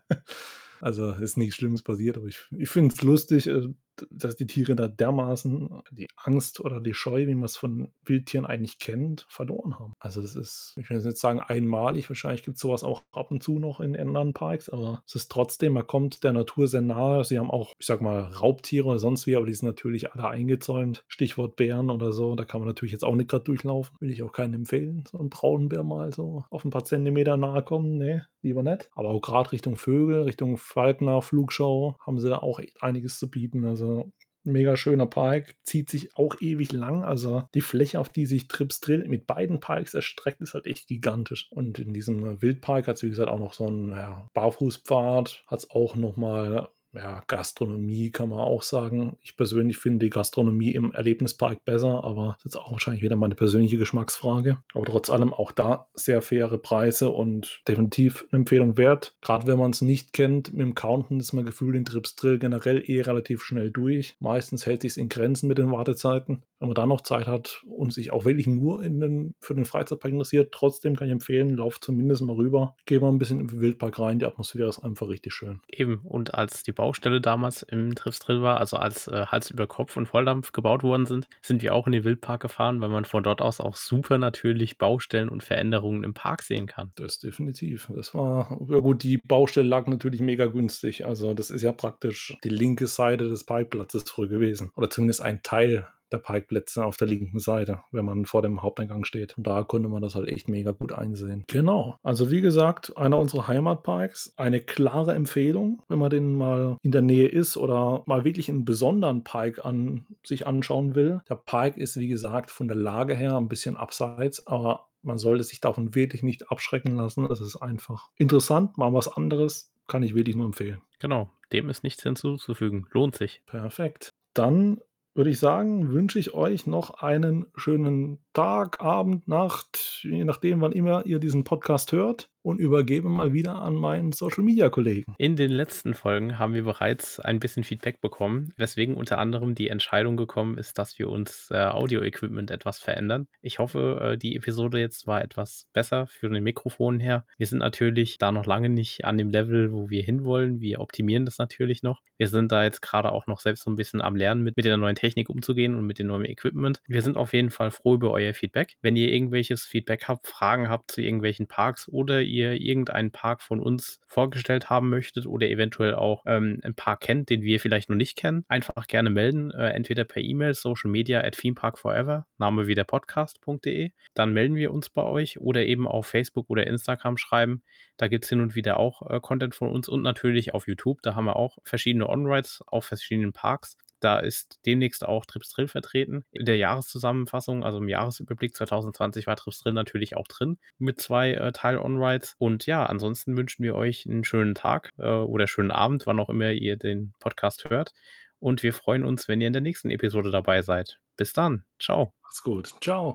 Also, 0.80 1.12
ist 1.12 1.36
nichts 1.36 1.54
Schlimmes 1.54 1.82
passiert, 1.82 2.16
aber 2.16 2.26
ich 2.26 2.40
ich 2.50 2.68
finde 2.68 2.92
es 2.92 3.02
lustig, 3.02 3.46
äh, 3.46 3.68
dass 4.10 4.36
die 4.36 4.46
Tiere 4.46 4.74
da 4.76 4.88
dermaßen 4.88 5.82
die 5.90 6.08
Angst 6.16 6.60
oder 6.60 6.80
die 6.80 6.94
Scheu, 6.94 7.26
wie 7.26 7.34
man 7.34 7.44
es 7.44 7.56
von 7.56 7.92
Wildtieren 8.04 8.46
eigentlich 8.46 8.78
kennt, 8.78 9.26
verloren 9.28 9.78
haben. 9.78 9.94
Also, 10.00 10.20
das 10.22 10.36
ist 10.36 10.74
ich 10.78 10.88
will 10.90 10.96
jetzt 10.96 11.06
nicht 11.06 11.18
sagen 11.18 11.40
einmalig, 11.40 12.08
wahrscheinlich 12.08 12.42
gibt 12.42 12.56
es 12.56 12.62
sowas 12.62 12.84
auch 12.84 13.02
ab 13.12 13.30
und 13.30 13.42
zu 13.42 13.58
noch 13.58 13.80
in 13.80 13.96
anderen 13.96 14.32
Parks, 14.34 14.68
aber 14.68 15.02
es 15.06 15.14
ist 15.14 15.30
trotzdem 15.30 15.72
man 15.74 15.86
kommt 15.86 16.24
der 16.24 16.32
Natur 16.32 16.68
sehr 16.68 16.82
nahe. 16.82 17.24
Sie 17.24 17.38
haben 17.38 17.50
auch, 17.50 17.72
ich 17.78 17.86
sage 17.86 18.02
mal, 18.04 18.20
Raubtiere 18.24 18.86
oder 18.88 18.98
sonst 18.98 19.26
wie, 19.26 19.36
aber 19.36 19.46
die 19.46 19.54
sind 19.54 19.66
natürlich 19.68 20.12
alle 20.12 20.28
eingezäunt. 20.28 21.04
Stichwort 21.08 21.56
Bären 21.56 21.90
oder 21.90 22.12
so, 22.12 22.34
da 22.34 22.44
kann 22.44 22.60
man 22.60 22.68
natürlich 22.68 22.92
jetzt 22.92 23.04
auch 23.04 23.14
nicht 23.14 23.30
gerade 23.30 23.44
durchlaufen. 23.44 23.96
Will 24.00 24.10
ich 24.10 24.22
auch 24.22 24.32
keinen 24.32 24.54
empfehlen, 24.54 25.04
so 25.10 25.18
'n 25.18 25.30
Braunbär 25.30 25.82
mal 25.84 26.12
so 26.12 26.44
auf 26.50 26.64
ein 26.64 26.70
paar 26.70 26.84
Zentimeter 26.84 27.36
nahe 27.36 27.62
kommen, 27.62 27.98
ne, 27.98 28.26
lieber 28.42 28.62
nicht. 28.62 28.90
Aber 28.94 29.10
auch 29.10 29.20
gerade 29.20 29.52
Richtung 29.52 29.76
Vögel, 29.76 30.22
Richtung 30.22 30.56
Falkner 30.58 31.22
Flugschau 31.22 31.96
haben 32.04 32.18
sie 32.20 32.28
da 32.28 32.38
auch 32.38 32.60
einiges 32.80 33.18
zu 33.18 33.30
bieten. 33.30 33.64
Also, 33.64 34.12
mega 34.44 34.76
schöner 34.76 35.06
Park, 35.06 35.54
zieht 35.64 35.88
sich 35.90 36.16
auch 36.16 36.40
ewig 36.40 36.72
lang. 36.72 37.04
Also, 37.04 37.44
die 37.54 37.60
Fläche, 37.60 38.00
auf 38.00 38.08
die 38.08 38.26
sich 38.26 38.48
Trips 38.48 38.80
Drill 38.80 39.06
mit 39.08 39.26
beiden 39.26 39.60
Parks 39.60 39.94
erstreckt, 39.94 40.40
ist 40.40 40.54
halt 40.54 40.66
echt 40.66 40.88
gigantisch. 40.88 41.48
Und 41.52 41.78
in 41.78 41.92
diesem 41.94 42.42
Wildpark 42.42 42.88
hat's, 42.88 43.02
wie 43.02 43.10
gesagt, 43.10 43.30
auch 43.30 43.38
noch 43.38 43.52
so 43.54 43.66
'n, 43.66 43.90
ja, 43.90 44.28
Barfußpfad, 44.34 45.44
hat's 45.46 45.70
auch 45.70 45.94
noch 45.96 46.16
mal 46.16 46.68
ja, 46.94 47.22
Gastronomie 47.26 48.10
kann 48.10 48.28
man 48.28 48.40
auch 48.40 48.62
sagen. 48.62 49.16
Ich 49.22 49.36
persönlich 49.36 49.78
finde 49.78 50.06
die 50.06 50.10
Gastronomie 50.10 50.72
im 50.72 50.92
Erlebnispark 50.92 51.64
besser, 51.64 52.04
aber 52.04 52.36
das 52.42 52.54
ist 52.54 52.56
auch 52.56 52.72
wahrscheinlich 52.72 53.02
wieder 53.02 53.16
meine 53.16 53.34
persönliche 53.34 53.78
Geschmacksfrage. 53.78 54.58
Aber 54.74 54.84
trotz 54.84 55.08
allem 55.08 55.32
auch 55.32 55.52
da 55.52 55.86
sehr 55.94 56.20
faire 56.20 56.58
Preise 56.58 57.10
und 57.10 57.62
definitiv 57.66 58.26
eine 58.30 58.40
Empfehlung 58.40 58.76
wert. 58.76 59.14
Gerade 59.22 59.46
wenn 59.46 59.58
man 59.58 59.70
es 59.70 59.80
nicht 59.80 60.12
kennt, 60.12 60.52
mit 60.52 60.60
dem 60.60 60.74
Counten 60.74 61.18
ist 61.20 61.32
man 61.32 61.46
gefühlt 61.46 61.76
in 61.76 61.84
Trips 61.84 62.14
Drill 62.14 62.38
generell 62.38 62.82
eh 62.86 63.00
relativ 63.00 63.42
schnell 63.42 63.70
durch. 63.70 64.16
Meistens 64.20 64.66
hält 64.66 64.82
sich's 64.82 64.96
in 64.96 65.08
Grenzen 65.08 65.48
mit 65.48 65.58
den 65.58 65.72
Wartezeiten. 65.72 66.42
Wenn 66.62 66.68
man 66.68 66.76
dann 66.76 66.90
noch 66.90 67.00
Zeit 67.00 67.26
hat 67.26 67.60
und 67.66 67.92
sich 67.92 68.12
auch 68.12 68.24
wirklich 68.24 68.46
nur 68.46 68.82
den 68.82 69.34
für 69.40 69.52
den 69.52 69.64
Freizeitpark 69.64 70.12
interessiert, 70.12 70.52
trotzdem 70.52 70.94
kann 70.94 71.08
ich 71.08 71.12
empfehlen, 71.12 71.56
lauft 71.56 71.82
zumindest 71.82 72.22
mal 72.22 72.36
rüber. 72.36 72.76
Geht 72.86 73.02
mal 73.02 73.08
ein 73.08 73.18
bisschen 73.18 73.40
in 73.40 73.48
den 73.48 73.60
Wildpark 73.60 73.98
rein, 73.98 74.20
die 74.20 74.26
Atmosphäre 74.26 74.68
ist 74.68 74.78
einfach 74.78 75.08
richtig 75.08 75.34
schön. 75.34 75.60
Eben, 75.66 75.98
und 76.04 76.34
als 76.34 76.62
die 76.62 76.70
Baustelle 76.70 77.20
damals 77.20 77.64
im 77.64 77.96
Trips 77.96 78.20
Drill 78.20 78.42
war, 78.42 78.60
also 78.60 78.76
als, 78.76 79.08
äh, 79.08 79.26
Hals 79.26 79.50
über 79.50 79.66
Kopf 79.66 79.96
und 79.96 80.06
Volldampf 80.06 80.52
gebaut 80.52 80.84
worden 80.84 81.04
sind, 81.06 81.26
sind 81.42 81.62
wir 81.62 81.74
auch 81.74 81.86
in 81.88 81.92
den 81.94 82.04
Wildpark 82.04 82.42
gefahren, 82.42 82.80
weil 82.80 82.90
man 82.90 83.06
von 83.06 83.24
dort 83.24 83.42
aus 83.42 83.58
auch 83.58 83.74
super 83.74 84.18
natürlich 84.18 84.78
Baustellen 84.78 85.30
und 85.30 85.42
Veränderungen 85.42 86.04
im 86.04 86.14
Park 86.14 86.42
sehen 86.42 86.68
kann. 86.68 86.92
Das 86.94 87.18
definitiv. 87.18 87.90
Das 87.92 88.14
war 88.14 88.56
ja 88.68 88.78
gut, 88.78 89.02
die 89.02 89.18
Baustelle 89.18 89.66
lag 89.68 89.88
natürlich 89.88 90.20
mega 90.20 90.46
günstig. 90.46 91.04
Also, 91.04 91.34
das 91.34 91.50
ist 91.50 91.62
ja 91.62 91.72
praktisch 91.72 92.36
die 92.44 92.50
linke 92.50 92.86
Seite 92.86 93.28
des 93.28 93.42
Parkplatzes 93.42 94.04
früher 94.06 94.28
gewesen 94.28 94.70
oder 94.76 94.90
zumindest 94.90 95.22
ein 95.22 95.42
Teil 95.42 95.88
der 96.12 96.18
Parkplätze 96.18 96.84
auf 96.84 96.96
der 96.96 97.08
linken 97.08 97.38
Seite, 97.38 97.80
wenn 97.90 98.04
man 98.04 98.26
vor 98.26 98.42
dem 98.42 98.62
Haupteingang 98.62 99.04
steht. 99.04 99.36
Und 99.36 99.46
da 99.46 99.62
konnte 99.62 99.88
man 99.88 100.02
das 100.02 100.14
halt 100.14 100.28
echt 100.28 100.48
mega 100.48 100.72
gut 100.72 100.92
einsehen. 100.92 101.44
Genau. 101.48 101.96
Also 102.02 102.30
wie 102.30 102.40
gesagt, 102.40 102.96
einer 102.96 103.18
unserer 103.18 103.48
Heimatparks. 103.48 104.34
Eine 104.36 104.60
klare 104.60 105.14
Empfehlung, 105.14 105.82
wenn 105.88 105.98
man 105.98 106.10
den 106.10 106.36
mal 106.36 106.76
in 106.82 106.92
der 106.92 107.02
Nähe 107.02 107.28
ist 107.28 107.56
oder 107.56 108.02
mal 108.06 108.24
wirklich 108.24 108.48
einen 108.48 108.64
besonderen 108.64 109.24
Park 109.24 109.64
an 109.64 110.06
sich 110.24 110.46
anschauen 110.46 110.94
will. 110.94 111.20
Der 111.28 111.36
Park 111.36 111.76
ist, 111.76 111.96
wie 111.98 112.08
gesagt, 112.08 112.50
von 112.50 112.68
der 112.68 112.76
Lage 112.76 113.14
her 113.14 113.36
ein 113.36 113.48
bisschen 113.48 113.76
abseits, 113.76 114.46
aber 114.46 114.88
man 115.02 115.18
sollte 115.18 115.44
sich 115.44 115.60
davon 115.60 115.94
wirklich 115.94 116.22
nicht 116.22 116.50
abschrecken 116.50 116.96
lassen. 116.96 117.26
Es 117.30 117.40
ist 117.40 117.56
einfach 117.56 118.08
interessant, 118.16 118.78
mal 118.78 118.92
was 118.92 119.08
anderes. 119.08 119.72
Kann 119.88 120.02
ich 120.02 120.14
wirklich 120.14 120.36
nur 120.36 120.46
empfehlen. 120.46 120.80
Genau, 121.00 121.28
dem 121.52 121.68
ist 121.68 121.82
nichts 121.82 122.02
hinzuzufügen. 122.02 122.86
Lohnt 122.92 123.16
sich. 123.16 123.42
Perfekt. 123.46 124.14
Dann 124.32 124.80
würde 125.14 125.30
ich 125.30 125.38
sagen, 125.38 125.92
wünsche 125.92 126.18
ich 126.18 126.34
euch 126.34 126.66
noch 126.66 127.02
einen 127.02 127.46
schönen 127.54 128.18
Tag, 128.32 128.80
Abend, 128.80 129.28
Nacht, 129.28 130.00
je 130.02 130.24
nachdem, 130.24 130.60
wann 130.60 130.72
immer 130.72 131.04
ihr 131.06 131.18
diesen 131.18 131.44
Podcast 131.44 131.92
hört. 131.92 132.31
Und 132.42 132.58
übergebe 132.58 133.08
mal 133.08 133.32
wieder 133.32 133.62
an 133.62 133.74
meinen 133.74 134.12
Social-Media-Kollegen. 134.12 135.14
In 135.18 135.36
den 135.36 135.50
letzten 135.50 135.94
Folgen 135.94 136.38
haben 136.38 136.54
wir 136.54 136.64
bereits 136.64 137.20
ein 137.20 137.40
bisschen 137.40 137.64
Feedback 137.64 138.00
bekommen, 138.00 138.52
weswegen 138.56 138.96
unter 138.96 139.18
anderem 139.18 139.54
die 139.54 139.68
Entscheidung 139.68 140.16
gekommen 140.16 140.58
ist, 140.58 140.78
dass 140.78 140.98
wir 140.98 141.08
uns 141.08 141.48
äh, 141.50 141.58
Audio-Equipment 141.58 142.50
etwas 142.50 142.78
verändern. 142.78 143.28
Ich 143.40 143.58
hoffe, 143.58 144.12
äh, 144.12 144.18
die 144.18 144.36
Episode 144.36 144.78
jetzt 144.78 145.06
war 145.06 145.22
etwas 145.22 145.66
besser 145.72 146.06
für 146.06 146.28
den 146.28 146.42
Mikrofon 146.42 147.00
her. 147.00 147.24
Wir 147.38 147.46
sind 147.46 147.58
natürlich 147.58 148.18
da 148.18 148.32
noch 148.32 148.46
lange 148.46 148.68
nicht 148.68 149.04
an 149.04 149.18
dem 149.18 149.30
Level, 149.30 149.72
wo 149.72 149.90
wir 149.90 150.02
hinwollen. 150.02 150.60
Wir 150.60 150.80
optimieren 150.80 151.24
das 151.24 151.38
natürlich 151.38 151.82
noch. 151.82 152.00
Wir 152.18 152.28
sind 152.28 152.52
da 152.52 152.64
jetzt 152.64 152.82
gerade 152.82 153.12
auch 153.12 153.26
noch 153.26 153.40
selbst 153.40 153.64
so 153.64 153.70
ein 153.70 153.76
bisschen 153.76 154.00
am 154.00 154.16
Lernen, 154.16 154.42
mit, 154.42 154.56
mit 154.56 154.64
der 154.64 154.76
neuen 154.76 154.96
Technik 154.96 155.28
umzugehen 155.28 155.74
und 155.74 155.86
mit 155.86 155.98
dem 155.98 156.08
neuen 156.08 156.24
Equipment. 156.24 156.80
Wir 156.86 157.02
sind 157.02 157.16
auf 157.16 157.32
jeden 157.32 157.50
Fall 157.50 157.70
froh 157.70 157.94
über 157.94 158.10
euer 158.10 158.34
Feedback. 158.34 158.76
Wenn 158.80 158.96
ihr 158.96 159.12
irgendwelches 159.12 159.64
Feedback 159.64 160.04
habt, 160.08 160.26
Fragen 160.26 160.68
habt 160.68 160.90
zu 160.90 161.00
irgendwelchen 161.00 161.46
Parks 161.46 161.88
oder 161.88 162.20
ihr 162.32 162.60
irgendeinen 162.60 163.12
Park 163.12 163.42
von 163.42 163.60
uns 163.60 164.00
vorgestellt 164.08 164.70
haben 164.70 164.88
möchtet 164.88 165.26
oder 165.26 165.48
eventuell 165.48 165.94
auch 165.94 166.24
ähm, 166.26 166.60
einen 166.62 166.74
Park 166.74 167.00
kennt, 167.00 167.28
den 167.28 167.42
wir 167.42 167.60
vielleicht 167.60 167.90
noch 167.90 167.96
nicht 167.96 168.16
kennen, 168.16 168.44
einfach 168.48 168.86
gerne 168.86 169.10
melden. 169.10 169.50
Äh, 169.50 169.70
entweder 169.70 170.04
per 170.04 170.22
E-Mail, 170.22 170.54
Social 170.54 170.90
Media 170.90 171.20
at 171.20 171.36
themeparkforever, 171.36 172.26
Name 172.38 172.66
wieder 172.66 172.84
podcast.de. 172.84 173.92
Dann 174.14 174.32
melden 174.32 174.56
wir 174.56 174.72
uns 174.72 174.88
bei 174.88 175.02
euch 175.02 175.38
oder 175.38 175.64
eben 175.64 175.86
auf 175.86 176.06
Facebook 176.06 176.48
oder 176.48 176.66
Instagram 176.66 177.16
schreiben. 177.18 177.62
Da 177.98 178.08
gibt 178.08 178.24
es 178.24 178.30
hin 178.30 178.40
und 178.40 178.54
wieder 178.54 178.78
auch 178.78 179.08
äh, 179.10 179.20
Content 179.20 179.54
von 179.54 179.68
uns 179.68 179.88
und 179.88 180.02
natürlich 180.02 180.54
auf 180.54 180.66
YouTube. 180.66 181.02
Da 181.02 181.14
haben 181.14 181.26
wir 181.26 181.36
auch 181.36 181.58
verschiedene 181.64 182.08
On-Rides 182.08 182.62
auf 182.66 182.86
verschiedenen 182.86 183.32
Parks. 183.32 183.76
Da 184.02 184.18
ist 184.18 184.58
demnächst 184.66 185.06
auch 185.06 185.24
Trips 185.26 185.50
Drill 185.50 185.68
vertreten. 185.68 186.24
In 186.32 186.44
der 186.44 186.56
Jahreszusammenfassung, 186.56 187.62
also 187.62 187.78
im 187.78 187.88
Jahresüberblick 187.88 188.56
2020, 188.56 189.28
war 189.28 189.36
Trips 189.36 189.60
Drill 189.60 189.72
natürlich 189.72 190.16
auch 190.16 190.26
drin 190.26 190.58
mit 190.78 191.00
zwei 191.00 191.34
äh, 191.34 191.52
Teil-On-Rides. 191.52 192.34
Und 192.38 192.66
ja, 192.66 192.84
ansonsten 192.84 193.36
wünschen 193.36 193.62
wir 193.62 193.76
euch 193.76 194.04
einen 194.04 194.24
schönen 194.24 194.56
Tag 194.56 194.90
äh, 194.98 195.06
oder 195.06 195.46
schönen 195.46 195.70
Abend, 195.70 196.04
wann 196.06 196.18
auch 196.18 196.30
immer 196.30 196.50
ihr 196.50 196.76
den 196.76 197.14
Podcast 197.20 197.70
hört. 197.70 197.92
Und 198.40 198.64
wir 198.64 198.74
freuen 198.74 199.04
uns, 199.04 199.28
wenn 199.28 199.40
ihr 199.40 199.46
in 199.46 199.52
der 199.52 199.62
nächsten 199.62 199.90
Episode 199.90 200.32
dabei 200.32 200.62
seid. 200.62 200.98
Bis 201.16 201.32
dann. 201.32 201.64
Ciao. 201.78 202.12
Macht's 202.22 202.42
gut. 202.42 202.74
Ciao. 202.80 203.14